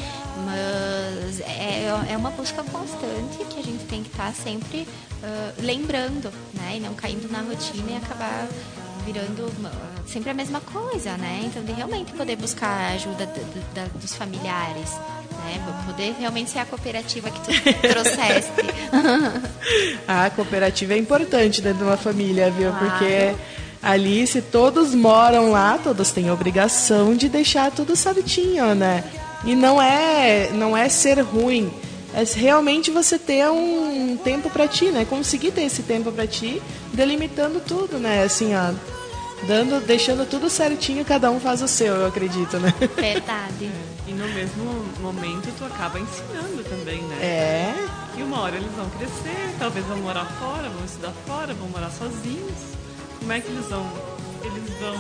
Mas 0.46 1.40
é, 1.40 2.12
é 2.12 2.18
uma 2.18 2.32
busca 2.32 2.62
constante 2.62 3.38
que 3.50 3.58
a 3.58 3.64
gente 3.64 3.86
tem 3.86 4.04
que 4.04 4.10
estar 4.10 4.28
tá 4.28 4.34
sempre 4.34 4.80
uh, 4.80 5.62
lembrando 5.62 6.30
né? 6.54 6.74
E 6.76 6.80
não 6.82 6.94
caindo 6.94 7.32
na 7.32 7.40
rotina 7.40 7.92
e 7.92 7.96
acabar 7.96 8.50
virando 9.06 9.52
sempre 10.06 10.30
a 10.30 10.34
mesma 10.34 10.60
coisa, 10.62 11.16
né? 11.18 11.42
Então, 11.44 11.64
de 11.64 11.72
realmente 11.72 12.12
poder 12.14 12.36
buscar 12.36 12.68
a 12.68 12.88
ajuda 12.94 13.30
dos 13.96 14.16
familiares, 14.16 14.92
né? 15.44 15.62
Poder 15.86 16.16
realmente 16.20 16.52
ser 16.52 16.60
a 16.60 16.66
cooperativa 16.66 17.30
que 17.30 17.40
tu 17.42 17.52
trouxeste. 17.88 18.52
a 20.08 20.30
cooperativa 20.30 20.94
é 20.94 20.98
importante 20.98 21.62
dentro 21.62 21.80
de 21.80 21.84
uma 21.84 21.98
família, 21.98 22.50
viu? 22.52 22.72
Claro. 22.72 22.90
Porque 22.90 23.36
ali, 23.82 24.26
se 24.26 24.42
todos 24.42 24.94
moram 24.94 25.52
lá, 25.52 25.80
todos 25.84 26.12
têm 26.12 26.32
obrigação 26.32 27.16
de 27.16 27.30
deixar 27.30 27.72
tudo 27.72 27.96
certinho, 27.96 28.74
né? 28.76 29.04
E 29.46 29.56
não 29.56 29.82
é, 29.82 30.50
não 30.54 30.76
é 30.76 30.88
ser 30.88 31.20
ruim 31.20 31.72
é 32.14 32.24
realmente 32.40 32.92
você 32.92 33.18
ter 33.18 33.50
um 33.50 34.16
tempo 34.24 34.48
para 34.50 34.68
ti, 34.68 34.86
né? 34.86 35.04
Conseguir 35.04 35.52
ter 35.52 35.64
esse 35.64 35.82
tempo 35.82 36.12
para 36.12 36.28
ti, 36.28 36.62
delimitando 36.94 37.60
tudo, 37.60 37.98
né? 37.98 38.24
Assim, 38.24 38.54
ó, 38.54 38.72
dando, 39.48 39.86
deixando 39.86 40.28
tudo 40.28 40.50
certinho, 40.50 41.04
cada 41.06 41.30
um 41.32 41.40
faz 41.40 41.62
o 41.62 41.68
seu, 41.68 41.96
eu 41.96 42.08
acredito, 42.08 42.58
né? 42.60 42.74
Verdade. 42.96 43.66
É, 43.66 44.10
e 44.10 44.14
no 44.14 44.28
mesmo 44.28 44.64
momento 45.02 45.54
tu 45.58 45.66
acaba 45.66 46.00
ensinando 46.00 46.64
também, 46.64 47.02
né? 47.04 47.16
É. 47.22 47.76
E 48.18 48.24
uma 48.24 48.42
hora 48.42 48.56
eles 48.56 48.72
vão 48.74 48.90
crescer, 48.92 49.56
talvez 49.60 49.86
vão 49.86 49.98
morar 49.98 50.26
fora, 50.40 50.70
vão 50.70 50.86
estudar 50.86 51.14
fora, 51.26 51.54
vão 51.54 51.70
morar 51.70 51.90
sozinhos. 51.92 52.74
Como 53.20 53.32
é 53.32 53.40
que 53.40 53.48
eles 53.48 53.66
vão 53.68 53.90
eles 54.44 54.70
vão 54.80 54.98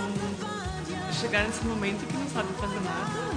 chegar 1.19 1.43
nesse 1.43 1.63
momento 1.65 2.05
que 2.07 2.17
não 2.17 2.27
sabem 2.29 2.53
fazer 2.53 2.79
nada? 2.81 3.33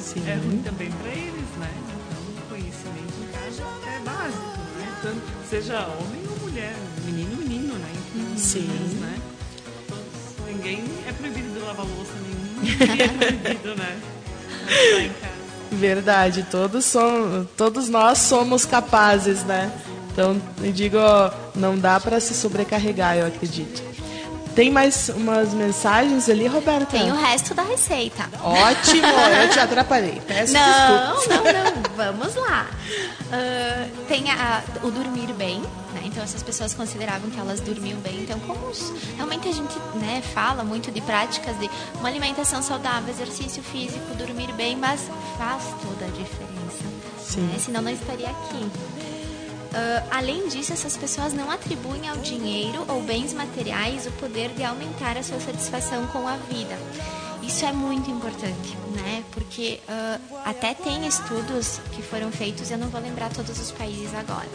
Sim. 0.00 0.22
É 0.28 0.34
ruim 0.34 0.62
também 0.62 0.90
para 0.90 1.10
eles, 1.10 1.48
né? 1.58 1.70
Então, 1.78 2.46
conhecimento 2.48 3.14
em 3.20 3.28
casa 3.32 3.62
é 3.62 4.00
básico, 4.04 4.60
né? 4.78 4.98
Tanto, 5.02 5.22
seja 5.48 5.86
homem 5.86 6.22
ou 6.30 6.48
mulher, 6.48 6.76
menino, 7.04 7.36
menino, 7.36 7.74
né? 7.74 7.92
Enfim, 7.94 8.36
Sim. 8.36 8.60
Meninas, 8.60 8.92
né? 9.00 9.18
Ninguém 10.56 10.84
é 11.06 11.12
proibido 11.12 11.50
de 11.50 11.58
lavar 11.58 11.86
louça. 11.86 12.12
Ninguém 12.62 13.04
é 13.04 13.08
proibido, 13.08 13.74
né? 13.76 14.00
Verdade, 15.70 16.46
todos, 16.50 16.84
somos, 16.84 17.46
todos 17.56 17.88
nós 17.88 18.18
somos 18.18 18.64
capazes, 18.64 19.44
né? 19.44 19.70
Então, 20.12 20.40
eu 20.62 20.72
digo, 20.72 20.96
não 21.54 21.78
dá 21.78 22.00
para 22.00 22.18
se 22.20 22.32
sobrecarregar, 22.32 23.18
eu 23.18 23.26
acredito. 23.26 23.85
Tem 24.56 24.70
mais 24.70 25.10
umas 25.10 25.52
mensagens 25.52 26.30
ali, 26.30 26.46
Roberta? 26.46 26.86
Tem 26.86 27.12
o 27.12 27.14
resto 27.14 27.52
da 27.52 27.62
receita. 27.62 28.26
Ótimo, 28.42 29.06
eu 29.42 29.50
te 29.50 29.60
atrapalhei. 29.60 30.22
Peço 30.26 30.54
não, 30.54 31.14
desculpas. 31.14 31.28
não, 31.28 31.52
não. 31.52 31.82
Vamos 31.94 32.34
lá. 32.36 32.66
Uh, 33.26 34.06
tem 34.08 34.30
a, 34.30 34.62
o 34.82 34.90
dormir 34.90 35.30
bem, 35.34 35.60
né? 35.92 36.00
Então 36.04 36.22
essas 36.22 36.42
pessoas 36.42 36.72
consideravam 36.72 37.28
que 37.28 37.38
elas 37.38 37.60
dormiam 37.60 37.98
bem. 38.00 38.22
Então, 38.22 38.40
como 38.40 38.70
os, 38.70 38.94
realmente 39.14 39.46
a 39.46 39.52
gente 39.52 39.78
né, 39.96 40.22
fala 40.32 40.64
muito 40.64 40.90
de 40.90 41.02
práticas 41.02 41.58
de 41.58 41.68
uma 41.96 42.08
alimentação 42.08 42.62
saudável, 42.62 43.10
exercício 43.10 43.62
físico, 43.62 44.14
dormir 44.14 44.50
bem, 44.54 44.74
mas 44.74 45.02
faz 45.36 45.64
toda 45.82 46.06
a 46.06 46.08
diferença. 46.08 46.82
Sim. 47.22 47.42
Né? 47.42 47.58
Senão 47.58 47.82
não 47.82 47.90
estaria 47.90 48.30
aqui. 48.30 48.70
Uh, 49.76 50.08
além 50.10 50.48
disso, 50.48 50.72
essas 50.72 50.96
pessoas 50.96 51.34
não 51.34 51.50
atribuem 51.50 52.08
ao 52.08 52.16
dinheiro 52.16 52.82
ou 52.88 53.02
bens 53.02 53.34
materiais 53.34 54.06
o 54.06 54.12
poder 54.12 54.48
de 54.54 54.64
aumentar 54.64 55.18
a 55.18 55.22
sua 55.22 55.38
satisfação 55.38 56.06
com 56.06 56.26
a 56.26 56.36
vida. 56.36 56.78
Isso 57.42 57.62
é 57.66 57.72
muito 57.72 58.10
importante, 58.10 58.74
né? 58.94 59.22
Porque 59.32 59.78
uh, 59.86 60.38
até 60.46 60.72
tem 60.72 61.06
estudos 61.06 61.78
que 61.92 62.00
foram 62.00 62.32
feitos, 62.32 62.70
eu 62.70 62.78
não 62.78 62.88
vou 62.88 63.02
lembrar 63.02 63.30
todos 63.30 63.60
os 63.60 63.70
países 63.70 64.14
agora, 64.14 64.48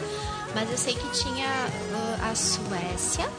mas 0.56 0.68
eu 0.68 0.76
sei 0.76 0.94
que 0.94 1.08
tinha 1.10 1.46
uh, 1.46 2.30
a 2.30 2.34
Suécia, 2.34 3.30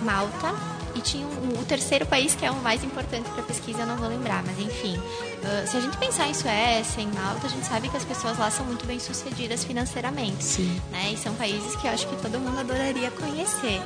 Malta 0.00 0.79
e 1.00 1.02
tinha 1.02 1.26
um, 1.26 1.60
o 1.60 1.64
terceiro 1.64 2.06
país 2.06 2.34
que 2.34 2.44
é 2.44 2.50
o 2.50 2.56
mais 2.56 2.84
importante 2.84 3.28
para 3.30 3.42
pesquisa, 3.42 3.80
eu 3.80 3.86
não 3.86 3.96
vou 3.96 4.08
lembrar, 4.08 4.44
mas 4.44 4.58
enfim. 4.58 4.96
Uh, 4.96 5.66
se 5.66 5.76
a 5.76 5.80
gente 5.80 5.96
pensar 5.96 6.28
em 6.28 6.34
Suécia, 6.34 7.00
em 7.00 7.08
Malta, 7.08 7.46
a 7.46 7.50
gente 7.50 7.66
sabe 7.66 7.88
que 7.88 7.96
as 7.96 8.04
pessoas 8.04 8.38
lá 8.38 8.50
são 8.50 8.64
muito 8.66 8.86
bem 8.86 9.00
sucedidas 9.00 9.64
financeiramente. 9.64 10.44
Sim. 10.44 10.80
Né? 10.90 11.12
E 11.12 11.16
são 11.16 11.34
países 11.34 11.74
que 11.76 11.86
eu 11.86 11.90
acho 11.90 12.06
que 12.06 12.16
todo 12.16 12.38
mundo 12.38 12.60
adoraria 12.60 13.10
conhecer. 13.10 13.80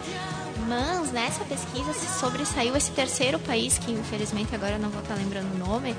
Mas 0.68 1.12
nessa 1.12 1.44
pesquisa 1.44 1.92
se 1.92 2.18
sobressaiu 2.18 2.76
esse 2.76 2.90
terceiro 2.90 3.38
país, 3.38 3.78
que 3.78 3.92
infelizmente 3.92 4.54
agora 4.54 4.74
eu 4.74 4.78
não 4.78 4.90
vou 4.90 5.02
estar 5.02 5.14
lembrando 5.14 5.54
o 5.54 5.58
nome, 5.58 5.94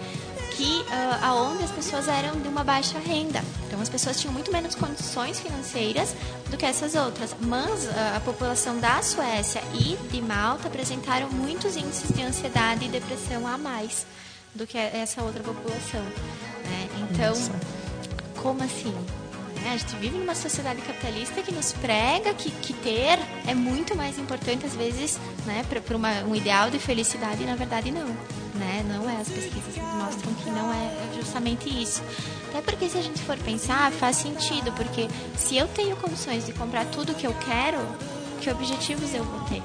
que 0.55 0.81
uh, 0.81 1.25
aonde 1.25 1.63
as 1.63 1.71
pessoas 1.71 2.07
eram 2.07 2.39
de 2.39 2.47
uma 2.47 2.63
baixa 2.63 2.97
renda. 2.97 3.43
Então 3.67 3.81
as 3.81 3.89
pessoas 3.89 4.19
tinham 4.19 4.33
muito 4.33 4.51
menos 4.51 4.73
condições 4.73 5.39
financeiras 5.39 6.15
do 6.49 6.57
que 6.57 6.65
essas 6.65 6.95
outras. 6.95 7.35
Mas 7.39 7.85
uh, 7.85 7.89
a 8.15 8.19
população 8.21 8.79
da 8.79 9.01
Suécia 9.01 9.61
e 9.73 9.97
de 10.09 10.21
Malta 10.21 10.67
apresentaram 10.67 11.29
muitos 11.29 11.75
índices 11.75 12.13
de 12.13 12.23
ansiedade 12.23 12.85
e 12.85 12.87
depressão 12.87 13.45
a 13.45 13.57
mais 13.57 14.05
do 14.53 14.65
que 14.65 14.77
essa 14.77 15.21
outra 15.21 15.43
população. 15.43 16.01
Né? 16.01 16.89
Então, 17.01 17.29
Nossa. 17.29 17.51
como 18.41 18.63
assim? 18.63 18.95
Né? 19.65 19.73
A 19.73 19.77
gente 19.77 19.95
vive 19.95 20.15
numa 20.15 20.35
sociedade 20.35 20.79
capitalista 20.83 21.41
que 21.41 21.51
nos 21.51 21.73
prega 21.73 22.35
que, 22.35 22.51
que 22.51 22.71
ter 22.71 23.17
é 23.47 23.55
muito 23.55 23.97
mais 23.97 24.19
importante, 24.19 24.63
às 24.63 24.75
vezes, 24.75 25.19
né, 25.43 25.65
para 25.67 25.81
um 26.27 26.35
ideal 26.35 26.69
de 26.69 26.77
felicidade, 26.77 27.41
e 27.41 27.47
na 27.47 27.55
verdade 27.55 27.89
não. 27.89 28.05
Né? 28.53 28.85
Não 28.87 29.09
é. 29.09 29.17
As 29.19 29.27
pesquisas 29.27 29.75
mostram 29.95 30.33
que 30.35 30.51
não 30.51 30.71
é 30.71 30.91
justamente 31.19 31.67
isso. 31.67 32.03
Até 32.49 32.61
porque, 32.61 32.87
se 32.87 32.97
a 32.97 33.01
gente 33.01 33.19
for 33.23 33.37
pensar, 33.39 33.91
faz 33.91 34.17
sentido, 34.17 34.71
porque 34.73 35.07
se 35.35 35.57
eu 35.57 35.67
tenho 35.67 35.95
condições 35.95 36.45
de 36.45 36.53
comprar 36.53 36.85
tudo 36.85 37.15
que 37.15 37.25
eu 37.25 37.33
quero, 37.33 37.79
que 38.39 38.49
objetivos 38.51 39.13
eu 39.15 39.23
vou 39.23 39.39
ter? 39.49 39.63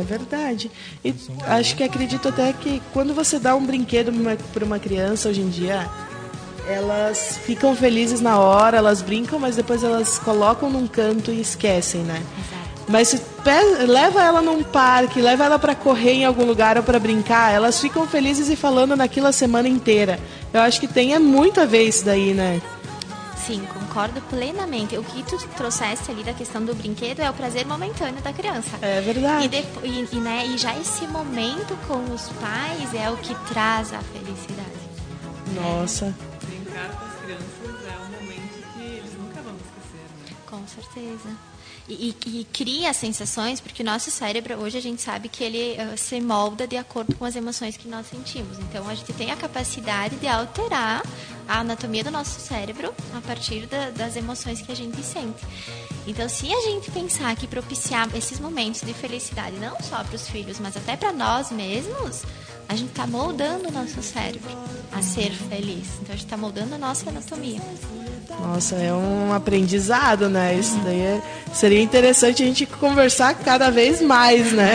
É 0.00 0.04
verdade. 0.04 0.70
E 1.02 1.12
acho 1.46 1.74
que 1.74 1.82
acredito 1.82 2.28
até 2.28 2.52
que 2.52 2.80
quando 2.92 3.14
você 3.14 3.38
dá 3.40 3.56
um 3.56 3.64
brinquedo 3.64 4.12
para 4.52 4.64
uma 4.64 4.78
criança 4.78 5.30
hoje 5.30 5.40
em 5.40 5.48
dia, 5.48 5.90
elas 6.68 7.38
ficam 7.38 7.74
felizes 7.74 8.20
na 8.20 8.38
hora, 8.38 8.76
elas 8.76 9.02
brincam, 9.02 9.38
mas 9.38 9.56
depois 9.56 9.82
elas 9.82 10.18
colocam 10.18 10.70
num 10.70 10.86
canto 10.86 11.30
e 11.30 11.40
esquecem, 11.40 12.02
né? 12.02 12.22
Exato. 12.38 12.64
Mas 12.88 13.08
se 13.08 13.20
leva 13.86 14.22
ela 14.22 14.42
num 14.42 14.62
parque, 14.62 15.20
leva 15.20 15.44
ela 15.44 15.58
para 15.58 15.74
correr 15.74 16.12
em 16.12 16.24
algum 16.24 16.44
lugar 16.44 16.76
ou 16.76 16.82
para 16.82 16.98
brincar, 16.98 17.52
elas 17.52 17.80
ficam 17.80 18.06
felizes 18.06 18.48
e 18.48 18.56
falando 18.56 18.96
naquilo 18.96 19.26
a 19.26 19.32
semana 19.32 19.68
inteira. 19.68 20.18
Eu 20.52 20.60
acho 20.60 20.80
que 20.80 20.88
tem 20.88 21.14
é 21.14 21.18
muito 21.18 21.60
a 21.60 21.64
ver 21.64 21.84
isso 21.84 22.04
daí, 22.04 22.34
né? 22.34 22.60
Sim, 23.46 23.62
concordo 23.72 24.22
plenamente. 24.22 24.96
O 24.96 25.04
que 25.04 25.22
tu 25.22 25.36
trouxeste 25.56 26.10
ali 26.10 26.22
da 26.24 26.32
questão 26.32 26.64
do 26.64 26.74
brinquedo 26.74 27.20
é 27.20 27.28
o 27.28 27.34
prazer 27.34 27.66
momentâneo 27.66 28.22
da 28.22 28.32
criança. 28.32 28.70
É 28.80 29.02
verdade. 29.02 29.44
E, 29.44 29.48
depois, 29.48 30.12
e, 30.12 30.16
né, 30.16 30.46
e 30.46 30.56
já 30.56 30.74
esse 30.78 31.06
momento 31.06 31.76
com 31.86 32.14
os 32.14 32.28
pais 32.40 32.94
é 32.94 33.10
o 33.10 33.16
que 33.18 33.34
traz 33.52 33.92
a 33.92 34.00
felicidade. 34.00 34.70
Nossa. 35.54 36.14
Crianças 37.24 37.86
é 37.88 37.98
um 37.98 38.20
momento 38.20 38.72
que 38.74 38.82
eles 38.82 39.14
nunca 39.14 39.40
vão 39.40 39.54
esquecer, 39.56 40.04
né? 40.20 40.36
Com 40.46 40.66
certeza. 40.68 41.30
E, 41.88 42.16
e, 42.26 42.40
e, 42.40 42.44
cria 42.44 42.92
sensações, 42.94 43.60
porque 43.60 43.82
o 43.82 43.84
nosso 43.84 44.10
cérebro, 44.10 44.54
hoje 44.56 44.78
a 44.78 44.80
gente 44.80 45.02
sabe 45.02 45.28
que 45.28 45.44
ele 45.44 45.76
uh, 45.82 45.98
se 45.98 46.18
molda 46.18 46.66
de 46.66 46.78
acordo 46.78 47.14
com 47.14 47.26
as 47.26 47.36
emoções 47.36 47.76
que 47.76 47.88
nós 47.88 48.06
sentimos. 48.06 48.58
Então, 48.58 48.88
a 48.88 48.94
gente 48.94 49.12
tem 49.12 49.30
a 49.30 49.36
capacidade 49.36 50.16
de 50.16 50.26
alterar 50.26 51.02
a 51.46 51.60
anatomia 51.60 52.02
do 52.02 52.10
nosso 52.10 52.40
cérebro 52.40 52.94
a 53.14 53.20
partir 53.20 53.66
da, 53.66 53.90
das 53.90 54.16
emoções 54.16 54.62
que 54.62 54.72
a 54.72 54.76
gente 54.76 55.02
sente. 55.02 55.44
Então, 56.06 56.26
se 56.26 56.52
a 56.52 56.60
gente 56.62 56.90
pensar 56.90 57.36
que 57.36 57.46
propiciar 57.46 58.08
esses 58.16 58.40
momentos 58.40 58.80
de 58.80 58.94
felicidade, 58.94 59.56
não 59.56 59.78
só 59.80 60.02
para 60.02 60.16
os 60.16 60.28
filhos, 60.28 60.58
mas 60.58 60.76
até 60.76 60.96
para 60.96 61.12
nós 61.12 61.50
mesmos, 61.50 62.22
a 62.68 62.76
gente 62.76 62.90
está 62.90 63.06
moldando 63.06 63.68
o 63.68 63.72
nosso 63.72 64.02
cérebro 64.02 64.50
a 64.92 65.02
ser 65.02 65.30
feliz. 65.30 65.88
Então, 66.00 66.14
a 66.14 66.16
gente 66.16 66.24
está 66.24 66.36
moldando 66.36 66.74
a 66.74 66.78
nossa 66.78 67.10
anatomia. 67.10 67.60
Nossa, 68.40 68.76
é 68.76 68.92
um 68.92 69.32
aprendizado, 69.32 70.28
né? 70.28 70.54
Isso 70.54 70.76
daí 70.78 71.00
é, 71.00 71.22
seria 71.52 71.82
interessante 71.82 72.42
a 72.42 72.46
gente 72.46 72.66
conversar 72.66 73.34
cada 73.34 73.70
vez 73.70 74.00
mais, 74.00 74.52
né? 74.52 74.74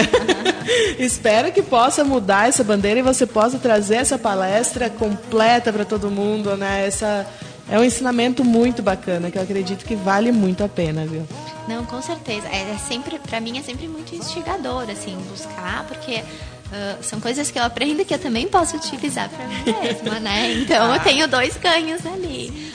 Espero 0.99 1.51
que 1.51 1.61
possa 1.61 2.03
mudar 2.03 2.47
essa 2.47 2.63
bandeira 2.63 2.99
e 2.99 3.03
você 3.03 3.25
possa 3.25 3.57
trazer 3.57 3.95
essa 3.95 4.17
palestra 4.17 4.89
completa 4.89 5.73
para 5.73 5.83
todo 5.83 6.11
mundo, 6.11 6.55
né? 6.55 6.85
Essa 6.87 7.27
é 7.69 7.79
um 7.79 7.83
ensinamento 7.83 8.43
muito 8.43 8.81
bacana 8.81 9.29
que 9.29 9.37
eu 9.37 9.41
acredito 9.41 9.85
que 9.85 9.95
vale 9.95 10.31
muito 10.31 10.63
a 10.63 10.67
pena, 10.67 11.05
viu? 11.05 11.25
Não, 11.67 11.85
com 11.85 12.01
certeza. 12.01 12.47
É, 12.47 12.71
é 12.71 12.77
sempre, 12.77 13.19
para 13.19 13.39
mim 13.39 13.59
é 13.59 13.61
sempre 13.61 13.87
muito 13.87 14.15
instigador 14.15 14.89
assim 14.89 15.15
buscar, 15.29 15.85
porque 15.87 16.23
Uh, 16.71 17.03
são 17.03 17.19
coisas 17.19 17.49
que 17.49 17.57
eu 17.57 17.63
aprendo 17.63 18.05
que 18.05 18.13
eu 18.13 18.19
também 18.19 18.47
posso 18.47 18.77
utilizar 18.77 19.27
para 19.29 19.45
mim 19.47 19.63
mesma, 19.81 20.19
né? 20.19 20.53
Então 20.53 20.93
eu 20.93 21.01
tenho 21.01 21.27
dois 21.27 21.57
ganhos 21.57 22.05
ali. 22.05 22.71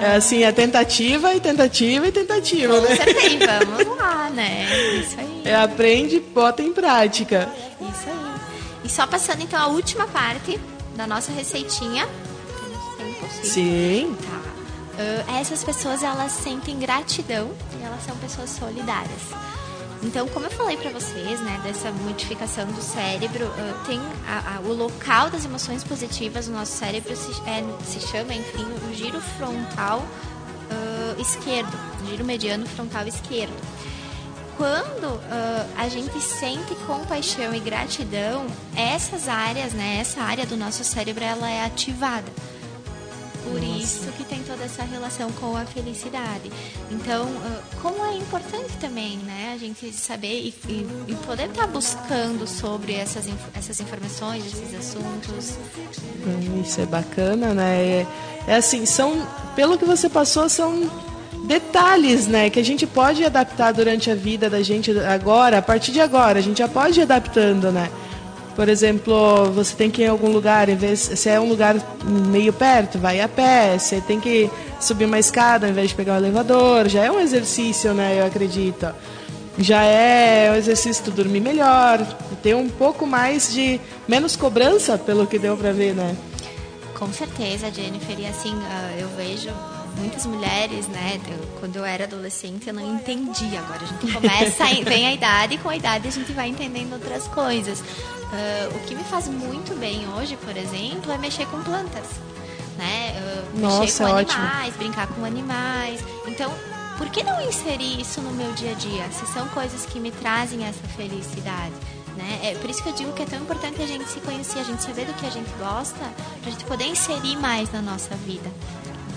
É 0.00 0.16
assim, 0.16 0.44
é 0.44 0.52
tentativa 0.52 1.34
e 1.34 1.40
tentativa 1.40 2.06
e 2.06 2.12
tentativa, 2.12 2.80
Com 2.80 2.88
né? 2.88 2.96
certeza, 2.96 3.58
vamos 3.66 3.96
lá, 3.96 4.30
né? 4.30 4.66
Isso 5.00 5.18
aí. 5.18 5.42
É, 5.44 5.54
aprende, 5.56 6.20
bota 6.20 6.62
em 6.62 6.72
prática. 6.72 7.48
Isso 7.80 8.08
aí. 8.08 8.34
E 8.84 8.88
só 8.88 9.06
passando 9.06 9.42
então 9.42 9.60
a 9.60 9.66
última 9.66 10.06
parte 10.06 10.60
da 10.94 11.06
nossa 11.06 11.32
receitinha. 11.32 12.06
Sim. 13.42 14.16
Tá. 14.28 14.54
Uh, 14.94 15.40
essas 15.40 15.64
pessoas 15.64 16.04
elas 16.04 16.30
sentem 16.30 16.78
gratidão 16.78 17.50
e 17.80 17.84
elas 17.84 18.04
são 18.04 18.16
pessoas 18.16 18.50
solidárias. 18.50 19.22
Então, 20.04 20.28
como 20.28 20.46
eu 20.46 20.50
falei 20.50 20.76
para 20.76 20.90
vocês, 20.90 21.40
né, 21.40 21.58
dessa 21.64 21.90
modificação 21.90 22.66
do 22.66 22.82
cérebro, 22.82 23.46
uh, 23.46 23.86
tem 23.86 23.98
a, 24.26 24.56
a, 24.56 24.60
o 24.60 24.72
local 24.74 25.30
das 25.30 25.46
emoções 25.46 25.82
positivas 25.82 26.46
no 26.46 26.58
nosso 26.58 26.72
cérebro 26.72 27.16
se, 27.16 27.32
é, 27.48 27.64
se 27.84 28.00
chama, 28.00 28.34
enfim, 28.34 28.66
o 28.88 28.94
giro 28.94 29.18
frontal 29.38 30.00
uh, 30.00 31.20
esquerdo, 31.20 31.72
giro 32.06 32.22
mediano 32.22 32.66
frontal 32.66 33.06
esquerdo. 33.08 33.54
Quando 34.58 35.06
uh, 35.06 35.20
a 35.76 35.88
gente 35.88 36.20
sente 36.20 36.74
compaixão 36.86 37.54
e 37.54 37.58
gratidão, 37.58 38.46
essas 38.76 39.26
áreas, 39.26 39.72
né, 39.72 39.98
essa 40.00 40.20
área 40.20 40.44
do 40.44 40.56
nosso 40.56 40.84
cérebro, 40.84 41.24
ela 41.24 41.50
é 41.50 41.64
ativada. 41.64 42.30
Por 43.44 43.60
Nossa. 43.60 43.78
isso 43.78 44.12
que 44.16 44.24
tem 44.24 44.42
toda 44.42 44.64
essa 44.64 44.82
relação 44.82 45.30
com 45.32 45.56
a 45.56 45.64
felicidade. 45.64 46.50
Então, 46.90 47.28
como 47.82 48.04
é 48.04 48.16
importante 48.16 48.76
também, 48.80 49.18
né, 49.18 49.52
a 49.54 49.58
gente 49.58 49.92
saber 49.92 50.40
e, 50.40 50.54
e, 50.68 50.86
e 51.08 51.14
poder 51.26 51.50
estar 51.50 51.62
tá 51.62 51.66
buscando 51.66 52.46
sobre 52.46 52.94
essas, 52.94 53.28
essas 53.54 53.80
informações, 53.80 54.46
esses 54.46 54.74
assuntos. 54.74 55.58
Hum, 56.26 56.62
isso 56.62 56.80
é 56.80 56.86
bacana, 56.86 57.52
né? 57.52 57.80
É, 57.80 58.06
é 58.46 58.56
assim, 58.56 58.86
são, 58.86 59.26
pelo 59.54 59.76
que 59.76 59.84
você 59.84 60.08
passou, 60.08 60.48
são 60.48 60.90
detalhes, 61.44 62.26
né, 62.26 62.48
que 62.48 62.58
a 62.58 62.64
gente 62.64 62.86
pode 62.86 63.22
adaptar 63.22 63.72
durante 63.72 64.10
a 64.10 64.14
vida 64.14 64.48
da 64.48 64.62
gente 64.62 64.90
agora, 65.00 65.58
a 65.58 65.62
partir 65.62 65.92
de 65.92 66.00
agora, 66.00 66.38
a 66.38 66.42
gente 66.42 66.58
já 66.58 66.68
pode 66.68 66.98
ir 66.98 67.02
adaptando, 67.02 67.70
né? 67.70 67.90
Por 68.54 68.68
exemplo, 68.68 69.50
você 69.52 69.74
tem 69.74 69.90
que 69.90 70.02
ir 70.02 70.04
em 70.04 70.08
algum 70.08 70.30
lugar, 70.30 70.68
em 70.68 70.76
vez, 70.76 71.00
se 71.00 71.28
é 71.28 71.40
um 71.40 71.48
lugar 71.48 71.76
meio 72.04 72.52
perto, 72.52 72.98
vai 72.98 73.20
a 73.20 73.28
pé. 73.28 73.76
Você 73.78 74.00
tem 74.00 74.20
que 74.20 74.48
subir 74.80 75.06
uma 75.06 75.18
escada 75.18 75.66
ao 75.66 75.72
invés 75.72 75.88
de 75.88 75.94
pegar 75.94 76.14
o 76.14 76.16
elevador. 76.18 76.88
Já 76.88 77.04
é 77.04 77.10
um 77.10 77.18
exercício, 77.18 77.92
né? 77.92 78.20
Eu 78.20 78.26
acredito. 78.26 78.94
Já 79.58 79.82
é 79.82 80.50
um 80.52 80.56
exercício 80.56 81.04
de 81.04 81.10
dormir 81.10 81.40
melhor, 81.40 82.04
ter 82.42 82.54
um 82.54 82.68
pouco 82.68 83.06
mais 83.06 83.52
de 83.52 83.80
menos 84.06 84.36
cobrança, 84.36 84.98
pelo 84.98 85.26
que 85.26 85.38
deu 85.38 85.56
para 85.56 85.72
ver, 85.72 85.94
né? 85.94 86.16
Com 86.98 87.12
certeza, 87.12 87.70
Jennifer. 87.72 88.18
E 88.18 88.26
assim, 88.26 88.54
ah, 88.68 88.90
eu 88.98 89.08
vejo 89.16 89.50
muitas 89.96 90.26
mulheres, 90.26 90.88
né? 90.88 91.20
Eu, 91.28 91.46
quando 91.60 91.76
eu 91.76 91.84
era 91.84 92.04
adolescente, 92.04 92.68
eu 92.68 92.74
não 92.74 92.94
entendia. 92.94 93.60
Agora 93.60 93.82
a 93.82 93.86
gente 93.86 94.12
começa, 94.12 94.64
vem 94.84 95.06
a 95.06 95.12
idade, 95.12 95.54
e 95.54 95.58
com 95.58 95.68
a 95.68 95.76
idade 95.76 96.08
a 96.08 96.10
gente 96.10 96.32
vai 96.32 96.48
entendendo 96.48 96.92
outras 96.92 97.26
coisas. 97.28 97.80
Uh, 97.80 98.76
o 98.76 98.80
que 98.80 98.94
me 98.94 99.04
faz 99.04 99.28
muito 99.28 99.78
bem 99.78 100.06
hoje, 100.14 100.36
por 100.36 100.56
exemplo, 100.56 101.12
é 101.12 101.18
mexer 101.18 101.46
com 101.46 101.62
plantas. 101.62 102.06
Né? 102.76 103.14
Uh, 103.16 103.60
Nossa, 103.60 103.80
mexer 103.80 104.04
com 104.04 104.10
ótimo. 104.10 104.42
animais, 104.42 104.76
brincar 104.76 105.06
com 105.08 105.24
animais. 105.24 106.00
Então, 106.26 106.52
por 106.98 107.08
que 107.08 107.22
não 107.22 107.40
inserir 107.40 108.00
isso 108.00 108.20
no 108.20 108.32
meu 108.32 108.52
dia 108.52 108.72
a 108.72 108.74
dia? 108.74 109.10
Se 109.12 109.26
são 109.32 109.46
coisas 109.48 109.86
que 109.86 110.00
me 110.00 110.10
trazem 110.10 110.64
essa 110.64 110.86
felicidade. 110.96 111.74
Né? 112.16 112.40
É 112.42 112.54
por 112.54 112.70
isso 112.70 112.82
que 112.82 112.88
eu 112.88 112.92
digo 112.92 113.12
que 113.12 113.22
é 113.22 113.26
tão 113.26 113.40
importante 113.40 113.82
a 113.82 113.86
gente 113.86 114.08
se 114.08 114.20
conhecer, 114.20 114.60
a 114.60 114.64
gente 114.64 114.82
saber 114.82 115.04
do 115.04 115.12
que 115.14 115.26
a 115.26 115.30
gente 115.30 115.50
gosta, 115.58 115.98
para 116.40 116.48
a 116.48 116.50
gente 116.50 116.64
poder 116.64 116.86
inserir 116.86 117.36
mais 117.36 117.70
na 117.72 117.82
nossa 117.82 118.14
vida. 118.16 118.50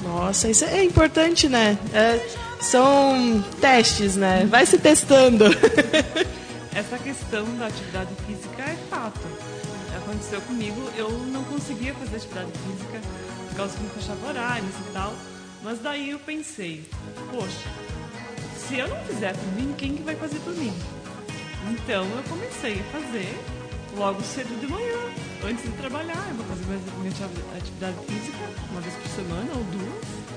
Nossa, 0.04 0.50
isso 0.50 0.66
é 0.66 0.84
importante, 0.84 1.48
né? 1.50 1.78
É, 1.94 2.20
são 2.62 3.44
testes, 3.60 4.16
né? 4.16 4.46
Vai 4.50 4.66
se 4.66 4.78
testando. 4.78 5.46
Essa 6.74 6.98
questão 7.00 7.46
da 7.58 7.68
atividade 7.68 8.14
física 8.28 8.64
é 8.64 8.78
fato. 8.90 9.28
Aconteceu 9.98 10.40
comigo, 10.42 10.90
eu 10.96 11.10
não 11.10 11.44
conseguia 11.46 11.94
fazer 11.96 12.18
atividade 12.18 12.52
física 12.52 13.02
por 13.50 13.58
causa 13.58 13.78
que 13.78 13.84
me 13.84 13.90
fechava 13.90 14.28
horários 14.28 14.74
e 14.88 14.94
tal. 14.94 15.14
Mas 15.64 15.80
daí 15.80 16.12
eu 16.12 16.20
pensei, 16.20 16.86
poxa, 17.32 17.70
se 18.56 18.78
eu 18.78 18.88
não 18.88 19.04
fizer 19.06 19.36
por 19.36 19.54
mim, 19.54 19.74
quem 19.78 19.96
que 19.96 20.04
vai 20.04 20.16
fazer 20.16 20.40
por 20.40 20.54
mim? 20.54 20.74
Então 21.72 22.06
eu 22.06 22.24
comecei 22.30 22.80
a 22.80 23.00
fazer 23.00 23.38
logo 23.98 24.22
cedo 24.22 24.60
de 24.60 24.68
manhã, 24.68 25.00
antes 25.46 25.64
de 25.64 25.72
trabalhar. 25.72 26.26
Eu 26.30 26.36
vou 26.36 26.46
fazer 26.46 26.66
minha 27.00 27.12
atividade 27.58 27.98
física 28.08 28.38
uma 28.72 28.82
vez 28.82 28.94
por 28.96 29.10
semana 29.10 29.50
ou 29.56 29.64
duas. 29.64 30.28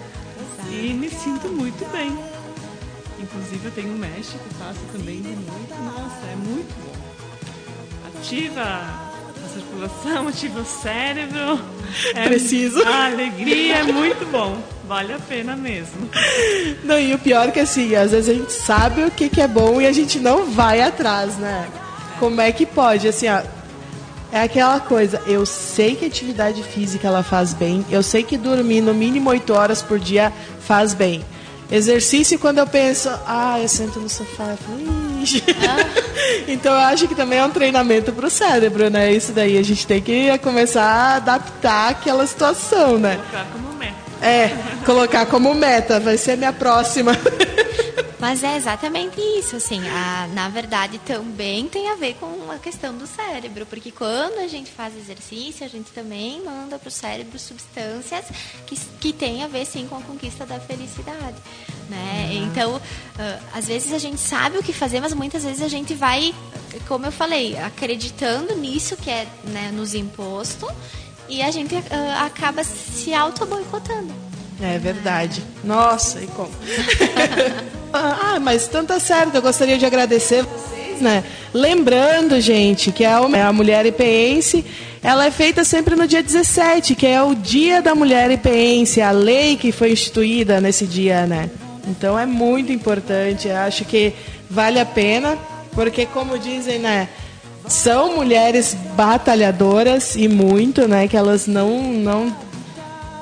Exato. 0.41 0.73
E 0.73 0.93
me 0.95 1.11
sinto 1.11 1.49
muito 1.49 1.91
bem. 1.93 2.17
Inclusive 3.19 3.67
eu 3.67 3.71
tenho 3.73 3.93
um 3.93 3.99
mesh 3.99 4.29
que 4.29 4.55
faço 4.55 4.81
também 4.93 5.21
de 5.21 5.29
noite. 5.29 5.75
Nossa, 5.85 6.27
é 6.27 6.37
muito 6.37 6.75
bom. 6.85 6.97
Ativa 8.19 8.63
a 8.63 9.49
circulação, 9.53 10.29
ativa 10.29 10.61
o 10.61 10.65
cérebro. 10.65 11.61
É 12.15 12.29
Preciso. 12.29 12.83
A 12.83 13.07
alegria 13.07 13.77
é 13.77 13.83
muito 13.85 14.25
bom. 14.31 14.63
Vale 14.87 15.13
a 15.13 15.19
pena 15.19 15.55
mesmo. 15.55 16.11
Não, 16.83 16.99
e 16.99 17.15
o 17.15 17.19
pior 17.19 17.49
é 17.49 17.51
que 17.53 17.61
assim, 17.61 17.95
às 17.95 18.11
vezes 18.11 18.29
a 18.29 18.39
gente 18.39 18.53
sabe 18.53 19.05
o 19.05 19.11
que, 19.11 19.29
que 19.29 19.41
é 19.41 19.47
bom 19.47 19.81
e 19.81 19.87
a 19.87 19.93
gente 19.93 20.19
não 20.19 20.47
vai 20.51 20.81
atrás, 20.81 21.37
né? 21.37 21.69
Como 22.19 22.41
é 22.41 22.51
que 22.51 22.67
pode? 22.67 23.07
Assim, 23.07 23.29
ó, 23.29 23.41
é 24.33 24.43
aquela 24.43 24.79
coisa, 24.81 25.21
eu 25.27 25.45
sei 25.45 25.97
que 25.97 26.07
atividade 26.07 26.63
física 26.63 27.09
ela 27.09 27.23
faz 27.23 27.53
bem, 27.53 27.85
eu 27.91 28.03
sei 28.03 28.23
que 28.23 28.37
dormir 28.37 28.81
no 28.81 28.95
mínimo 28.95 29.31
8 29.31 29.53
horas 29.53 29.83
por 29.83 29.99
dia 29.99 30.33
faz 30.61 30.95
bem. 30.95 31.25
Exercício, 31.71 32.37
quando 32.39 32.59
eu 32.59 32.67
penso, 32.67 33.09
ah, 33.27 33.59
eu 33.61 33.69
sento 33.69 34.01
no 34.01 34.09
sofá, 34.09 34.51
eu 34.51 34.57
falo, 34.57 34.81
ah. 35.69 35.87
então 36.49 36.73
eu 36.73 36.81
acho 36.81 37.07
que 37.07 37.15
também 37.15 37.39
é 37.39 37.45
um 37.45 37.51
treinamento 37.51 38.13
para 38.13 38.27
o 38.27 38.31
cérebro, 38.31 38.91
né? 38.91 39.13
Isso 39.13 39.31
daí, 39.33 39.57
a 39.57 39.63
gente 39.63 39.87
tem 39.87 40.01
que 40.01 40.37
começar 40.39 40.83
a 40.83 41.17
adaptar 41.17 41.91
aquela 41.91 42.27
situação, 42.27 42.99
né? 42.99 43.21
Colocar 43.31 43.47
como 43.53 43.73
meta. 43.79 43.95
É, 44.21 44.51
colocar 44.85 45.27
como 45.27 45.55
meta, 45.55 46.01
vai 46.01 46.17
ser 46.17 46.33
a 46.33 46.37
minha 46.37 46.53
próxima. 46.53 47.13
Mas 48.21 48.45
é 48.45 48.55
exatamente 48.55 49.19
isso, 49.19 49.57
assim, 49.57 49.81
a, 49.89 50.29
na 50.35 50.51
verdade 50.51 50.99
também 50.99 51.67
tem 51.67 51.89
a 51.89 51.95
ver 51.95 52.15
com 52.21 52.51
a 52.51 52.59
questão 52.59 52.95
do 52.95 53.07
cérebro, 53.07 53.65
porque 53.65 53.91
quando 53.91 54.39
a 54.41 54.47
gente 54.47 54.71
faz 54.71 54.95
exercício, 54.95 55.65
a 55.65 55.69
gente 55.69 55.91
também 55.91 56.43
manda 56.45 56.79
para 56.79 56.89
o 56.89 56.91
cérebro 56.91 57.39
substâncias 57.39 58.27
que, 58.67 58.77
que 59.01 59.15
tem 59.15 59.43
a 59.43 59.49
ver 59.49 59.65
sim 59.65 59.87
com 59.89 59.97
a 59.97 60.03
conquista 60.03 60.45
da 60.45 60.61
felicidade, 60.61 61.37
né? 61.89 62.29
Uhum. 62.31 62.47
Então, 62.47 62.77
uh, 62.77 63.43
às 63.55 63.67
vezes 63.67 63.91
a 63.91 63.99
gente 63.99 64.21
sabe 64.21 64.59
o 64.59 64.63
que 64.63 64.75
fazer, 64.75 65.01
mas 65.01 65.15
muitas 65.15 65.43
vezes 65.43 65.63
a 65.63 65.69
gente 65.69 65.95
vai, 65.95 66.35
como 66.87 67.07
eu 67.07 67.13
falei, 67.13 67.57
acreditando 67.59 68.55
nisso 68.55 68.99
que 68.99 69.09
é 69.09 69.27
né, 69.45 69.71
nos 69.73 69.95
imposto 69.95 70.71
e 71.27 71.41
a 71.41 71.51
gente 71.51 71.75
uh, 71.75 71.81
acaba 72.23 72.63
se 72.65 73.15
auto-boicotando. 73.15 74.30
É 74.63 74.79
verdade. 74.79 75.43
Nossa, 75.65 76.21
e 76.21 76.27
como? 76.29 76.51
ah, 77.93 78.39
mas 78.41 78.69
tanto 78.69 78.89
tá 78.89 79.01
certo. 79.01 79.35
Eu 79.35 79.43
gostaria 79.43 79.79
de 79.79 79.87
agradecer 79.87 80.43
vocês, 80.43 81.01
né? 81.01 81.25
Lembrando, 81.53 82.41
gente, 82.41 82.93
que 82.93 83.05
a 83.05 83.53
Mulher 83.53 83.87
IPense, 83.87 84.65
ela 85.03 85.27
é 85.27 85.31
feita 85.31 85.65
sempre 85.65 85.97
no 85.97 86.07
dia 86.07 86.23
17, 86.23 86.95
que 86.95 87.07
é 87.07 87.23
o 87.23 87.35
Dia 87.35 87.81
da 87.81 87.95
Mulher 87.95 88.31
IPense, 88.31 89.01
a 89.01 89.11
lei 89.11 89.57
que 89.57 89.73
foi 89.73 89.93
instituída 89.93 90.61
nesse 90.61 90.87
dia, 90.87 91.27
né? 91.27 91.49
Então 91.89 92.19
é 92.19 92.27
muito 92.27 92.71
importante. 92.71 93.49
Eu 93.49 93.57
acho 93.57 93.85
que 93.87 94.13
vale 94.49 94.79
a 94.79 94.85
pena, 94.85 95.39
porque 95.73 96.05
como 96.05 96.39
dizem, 96.39 96.79
né? 96.79 97.09
São 97.67 98.17
mulheres 98.17 98.77
batalhadoras 98.95 100.17
e 100.17 100.29
muito, 100.29 100.87
né? 100.87 101.09
Que 101.09 101.17
elas 101.17 101.47
não, 101.47 101.81
não 101.93 102.35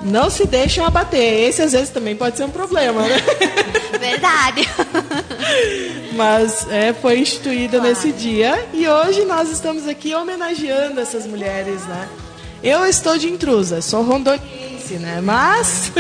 não 0.02 0.30
se 0.30 0.46
deixam 0.46 0.84
abater. 0.84 1.48
Esse 1.48 1.62
às 1.62 1.72
vezes 1.72 1.90
também 1.90 2.16
pode 2.16 2.37
ser 2.37 2.44
um 2.44 2.50
problema, 2.50 3.02
né? 3.02 3.16
Verdade. 3.98 4.68
Mas 6.14 6.66
é, 6.70 6.92
foi 6.92 7.18
instituída 7.18 7.78
claro. 7.78 7.88
nesse 7.88 8.12
dia 8.12 8.66
e 8.72 8.88
hoje 8.88 9.24
nós 9.24 9.50
estamos 9.50 9.87
aqui 9.87 10.14
homenageando 10.14 11.00
essas 11.00 11.26
mulheres, 11.26 11.84
né? 11.87 12.08
Eu 12.62 12.84
estou 12.87 13.16
de 13.16 13.28
intrusa, 13.28 13.80
sou 13.80 14.02
rondoniense, 14.02 14.94
né? 14.94 15.20
Mas 15.22 15.92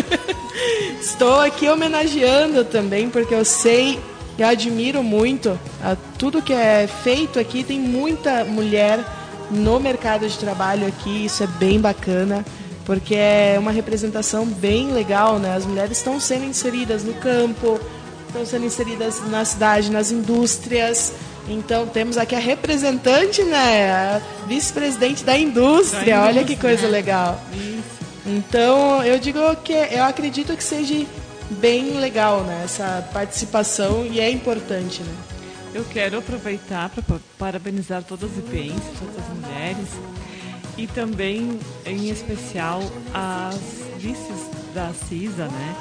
estou 1.00 1.40
aqui 1.40 1.68
homenageando 1.68 2.64
também 2.64 3.08
porque 3.08 3.34
eu 3.34 3.44
sei 3.44 4.00
e 4.36 4.42
admiro 4.42 5.02
muito 5.02 5.58
a, 5.82 5.96
tudo 6.16 6.42
que 6.42 6.52
é 6.52 6.88
feito 7.02 7.38
aqui. 7.38 7.62
Tem 7.62 7.78
muita 7.78 8.44
mulher 8.44 9.04
no 9.50 9.80
mercado 9.80 10.28
de 10.28 10.36
trabalho 10.38 10.86
aqui, 10.86 11.24
isso 11.26 11.42
é 11.42 11.46
bem 11.46 11.80
bacana 11.80 12.44
porque 12.88 13.14
é 13.14 13.56
uma 13.58 13.70
representação 13.70 14.46
bem 14.46 14.92
legal, 14.92 15.38
né? 15.38 15.54
As 15.54 15.66
mulheres 15.66 15.98
estão 15.98 16.18
sendo 16.18 16.46
inseridas 16.46 17.04
no 17.04 17.12
campo, 17.12 17.78
estão 18.26 18.46
sendo 18.46 18.64
inseridas 18.64 19.20
na 19.28 19.44
cidade, 19.44 19.90
nas 19.90 20.10
indústrias. 20.10 21.12
Então 21.46 21.86
temos 21.86 22.16
aqui 22.16 22.34
a 22.34 22.38
representante, 22.38 23.42
né? 23.42 23.90
A 23.90 24.22
vice-presidente 24.46 25.22
da 25.22 25.36
indústria. 25.36 25.98
da 25.98 26.12
indústria. 26.12 26.22
Olha 26.22 26.44
que 26.44 26.56
coisa 26.56 26.88
legal. 26.88 27.38
Isso. 27.52 27.82
Então 28.24 29.04
eu 29.04 29.18
digo 29.18 29.38
que 29.56 29.74
eu 29.74 30.04
acredito 30.04 30.56
que 30.56 30.64
seja 30.64 31.04
bem 31.60 32.00
legal, 32.00 32.40
né? 32.40 32.62
Essa 32.64 33.06
participação 33.12 34.06
e 34.10 34.18
é 34.18 34.30
importante, 34.30 35.02
né? 35.02 35.14
Eu 35.74 35.84
quero 35.84 36.16
aproveitar 36.20 36.88
para 36.88 37.20
parabenizar 37.38 38.02
todas 38.02 38.30
as 38.30 38.38
IPENs, 38.38 38.80
todas 38.98 39.18
as 39.18 39.36
mulheres 39.36 39.88
e 40.78 40.86
também, 40.86 41.58
em 41.84 42.08
especial, 42.08 42.80
as 43.12 43.58
vices 43.98 44.48
da 44.72 44.94
CISA, 44.94 45.48
né? 45.48 45.76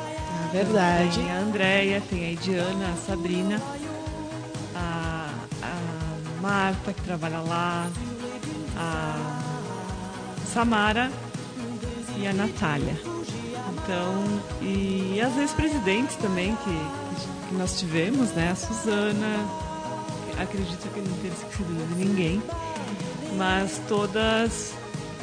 É 0.50 0.64
verdade. 0.64 1.20
Tem 1.20 1.32
a 1.32 1.40
Andréia, 1.40 2.04
tem 2.10 2.26
a 2.26 2.32
Ediana, 2.32 2.94
a 2.94 2.96
Sabrina, 3.06 3.62
a, 4.76 5.30
a 5.62 6.42
Marta, 6.42 6.94
que 6.94 7.02
trabalha 7.04 7.40
lá, 7.42 7.88
a 8.76 9.40
Samara 10.52 11.12
e 12.18 12.26
a 12.26 12.34
Natália. 12.34 12.98
Então, 13.74 14.42
e 14.62 15.22
as 15.22 15.38
ex-presidentes 15.38 16.16
também 16.16 16.56
que, 16.56 17.48
que 17.50 17.56
nós 17.56 17.80
tivemos, 17.80 18.32
né? 18.32 18.50
A 18.50 18.56
Suzana, 18.56 19.48
acredito 20.40 20.92
que 20.92 21.02
não 21.02 21.18
ter 21.18 21.28
esquecido 21.28 21.88
de 21.88 22.04
ninguém, 22.04 22.42
mas 23.38 23.80
todas 23.88 24.74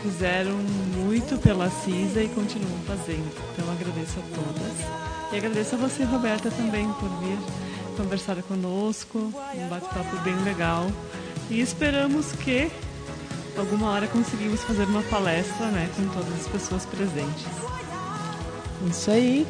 fizeram 0.05 0.53
muito 0.99 1.39
pela 1.39 1.71
CISA 1.71 2.23
e 2.23 2.29
continuam 2.29 2.79
fazendo. 2.87 3.27
Então 3.53 3.73
agradeço 3.73 4.19
a 4.19 4.23
todas. 4.37 5.33
E 5.33 5.39
agradeço 5.39 5.77
a 5.77 5.79
você, 5.79 6.05
Roberta, 6.05 6.51
também 6.51 6.87
por 6.93 7.09
vir 7.21 7.39
conversar 7.97 8.37
conosco, 8.43 9.19
um 9.19 9.69
bate-papo 9.69 10.17
bem 10.19 10.37
legal. 10.43 10.87
E 11.49 11.59
esperamos 11.59 12.33
que 12.33 12.71
alguma 13.57 13.89
hora 13.93 14.07
conseguimos 14.07 14.63
fazer 14.63 14.85
uma 14.85 15.03
palestra 15.05 15.69
né, 15.69 15.89
com 15.97 16.07
todas 16.09 16.33
as 16.39 16.49
pessoas 16.49 16.85
presentes. 16.85 17.47
Isso 18.91 19.11
aí. 19.11 19.47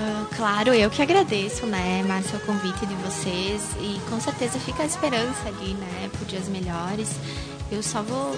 Uh, 0.00 0.34
claro, 0.36 0.72
eu 0.72 0.88
que 0.88 1.02
agradeço, 1.02 1.66
né, 1.66 2.02
Márcia, 2.06 2.38
o 2.38 2.40
convite 2.40 2.86
de 2.86 2.94
vocês 2.94 3.62
e 3.78 4.00
com 4.08 4.18
certeza 4.20 4.58
fica 4.60 4.84
a 4.84 4.86
esperança 4.86 5.48
ali, 5.48 5.74
né, 5.74 6.08
por 6.16 6.26
dias 6.26 6.48
melhores. 6.48 7.10
Eu 7.70 7.82
só 7.82 8.00
vou, 8.00 8.32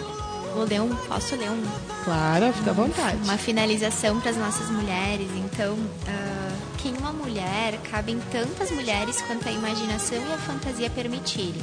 vou 0.54 0.64
ler 0.64 0.80
um, 0.80 0.94
posso 1.06 1.36
ler 1.36 1.50
um? 1.50 1.62
Claro, 2.04 2.52
fica 2.52 2.70
à 2.70 2.74
vontade. 2.74 3.18
Uma 3.24 3.38
finalização 3.38 4.20
para 4.20 4.30
as 4.30 4.36
nossas 4.36 4.70
mulheres. 4.70 5.28
Então, 5.36 5.74
uh, 5.74 6.76
que 6.78 6.88
em 6.88 6.96
uma 6.96 7.12
mulher 7.12 7.78
cabem 7.90 8.18
tantas 8.30 8.70
mulheres 8.70 9.20
quanto 9.22 9.48
a 9.48 9.52
imaginação 9.52 10.18
e 10.18 10.32
a 10.32 10.38
fantasia 10.38 10.88
permitirem 10.90 11.62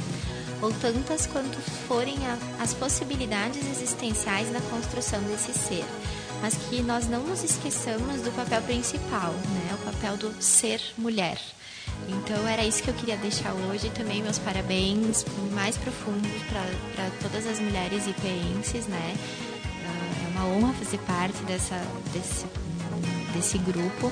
ou 0.60 0.72
tantas 0.72 1.26
quanto 1.26 1.56
forem 1.86 2.16
a, 2.26 2.62
as 2.62 2.74
possibilidades 2.74 3.64
existenciais 3.70 4.50
na 4.50 4.60
construção 4.62 5.20
desse 5.22 5.52
ser, 5.52 5.84
mas 6.40 6.54
que 6.54 6.82
nós 6.82 7.08
não 7.08 7.22
nos 7.22 7.44
esqueçamos 7.44 8.22
do 8.22 8.30
papel 8.32 8.62
principal, 8.62 9.32
né? 9.32 9.74
o 9.74 9.92
papel 9.92 10.16
do 10.16 10.42
ser 10.42 10.80
mulher. 10.96 11.38
Então 12.08 12.48
era 12.48 12.64
isso 12.64 12.82
que 12.82 12.88
eu 12.88 12.94
queria 12.94 13.16
deixar 13.16 13.52
hoje. 13.52 13.90
Também 13.90 14.22
meus 14.22 14.38
parabéns 14.38 15.24
mais 15.52 15.76
profundos 15.76 16.30
para 16.48 17.10
todas 17.22 17.46
as 17.46 17.60
mulheres 17.60 18.06
IPenses, 18.06 18.86
né? 18.86 19.14
Ah, 19.86 20.24
é 20.24 20.38
uma 20.38 20.46
honra 20.46 20.72
fazer 20.74 20.98
parte 20.98 21.42
dessa, 21.42 21.80
desse, 22.12 22.46
desse 23.34 23.58
grupo. 23.58 24.10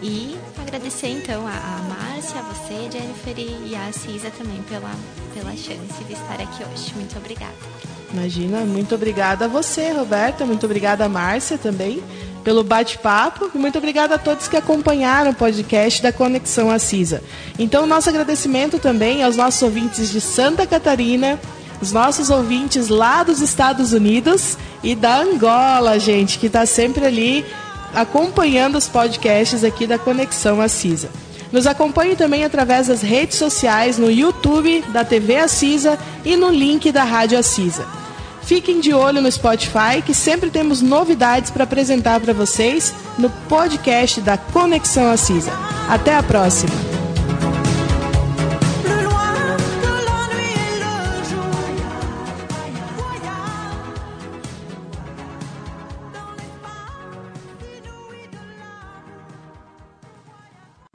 E 0.00 0.38
agradecer 0.56 1.08
então 1.08 1.44
a, 1.44 1.50
a 1.50 1.82
Márcia, 1.82 2.38
a 2.38 2.42
você, 2.42 2.88
Jennifer 2.90 3.34
e 3.36 3.74
a 3.74 3.92
Cisa 3.92 4.30
também 4.30 4.62
pela, 4.62 4.94
pela 5.34 5.50
chance 5.56 6.04
de 6.04 6.12
estar 6.12 6.40
aqui 6.40 6.62
hoje. 6.62 6.94
Muito 6.94 7.16
obrigada. 7.18 7.56
Imagina, 8.12 8.60
muito 8.60 8.94
obrigada 8.94 9.46
a 9.46 9.48
você, 9.48 9.90
Roberta, 9.90 10.46
muito 10.46 10.64
obrigada 10.64 11.04
a 11.04 11.08
Márcia 11.08 11.58
também 11.58 12.02
pelo 12.44 12.64
bate-papo 12.64 13.50
e 13.54 13.58
muito 13.58 13.78
obrigada 13.78 14.14
a 14.14 14.18
todos 14.18 14.48
que 14.48 14.56
acompanharam 14.56 15.30
o 15.30 15.34
podcast 15.34 16.02
da 16.02 16.12
Conexão 16.12 16.70
Assisa. 16.70 17.22
Então, 17.58 17.86
nosso 17.86 18.08
agradecimento 18.08 18.78
também 18.78 19.22
aos 19.22 19.36
nossos 19.36 19.62
ouvintes 19.62 20.10
de 20.10 20.20
Santa 20.20 20.66
Catarina, 20.66 21.38
os 21.80 21.92
nossos 21.92 22.30
ouvintes 22.30 22.88
lá 22.88 23.22
dos 23.22 23.40
Estados 23.40 23.92
Unidos 23.92 24.56
e 24.82 24.94
da 24.94 25.20
Angola, 25.20 25.98
gente, 25.98 26.38
que 26.38 26.46
está 26.46 26.66
sempre 26.66 27.06
ali 27.06 27.44
acompanhando 27.94 28.76
os 28.76 28.88
podcasts 28.88 29.64
aqui 29.64 29.86
da 29.86 29.98
Conexão 29.98 30.60
Assisa. 30.60 31.08
Nos 31.50 31.66
acompanhe 31.66 32.14
também 32.14 32.44
através 32.44 32.88
das 32.88 33.00
redes 33.00 33.38
sociais, 33.38 33.96
no 33.96 34.10
YouTube 34.10 34.84
da 34.92 35.04
TV 35.04 35.36
Assisa 35.36 35.98
e 36.24 36.36
no 36.36 36.50
link 36.50 36.92
da 36.92 37.04
Rádio 37.04 37.38
Assisa. 37.38 37.97
Fiquem 38.48 38.80
de 38.80 38.94
olho 38.94 39.20
no 39.20 39.30
Spotify, 39.30 40.00
que 40.02 40.14
sempre 40.14 40.48
temos 40.48 40.80
novidades 40.80 41.50
para 41.50 41.64
apresentar 41.64 42.18
para 42.18 42.32
vocês 42.32 42.94
no 43.18 43.28
podcast 43.46 44.22
da 44.22 44.38
Conexão 44.38 45.10
Assisa. 45.10 45.52
Até 45.86 46.14
a 46.14 46.22
próxima! 46.22 46.87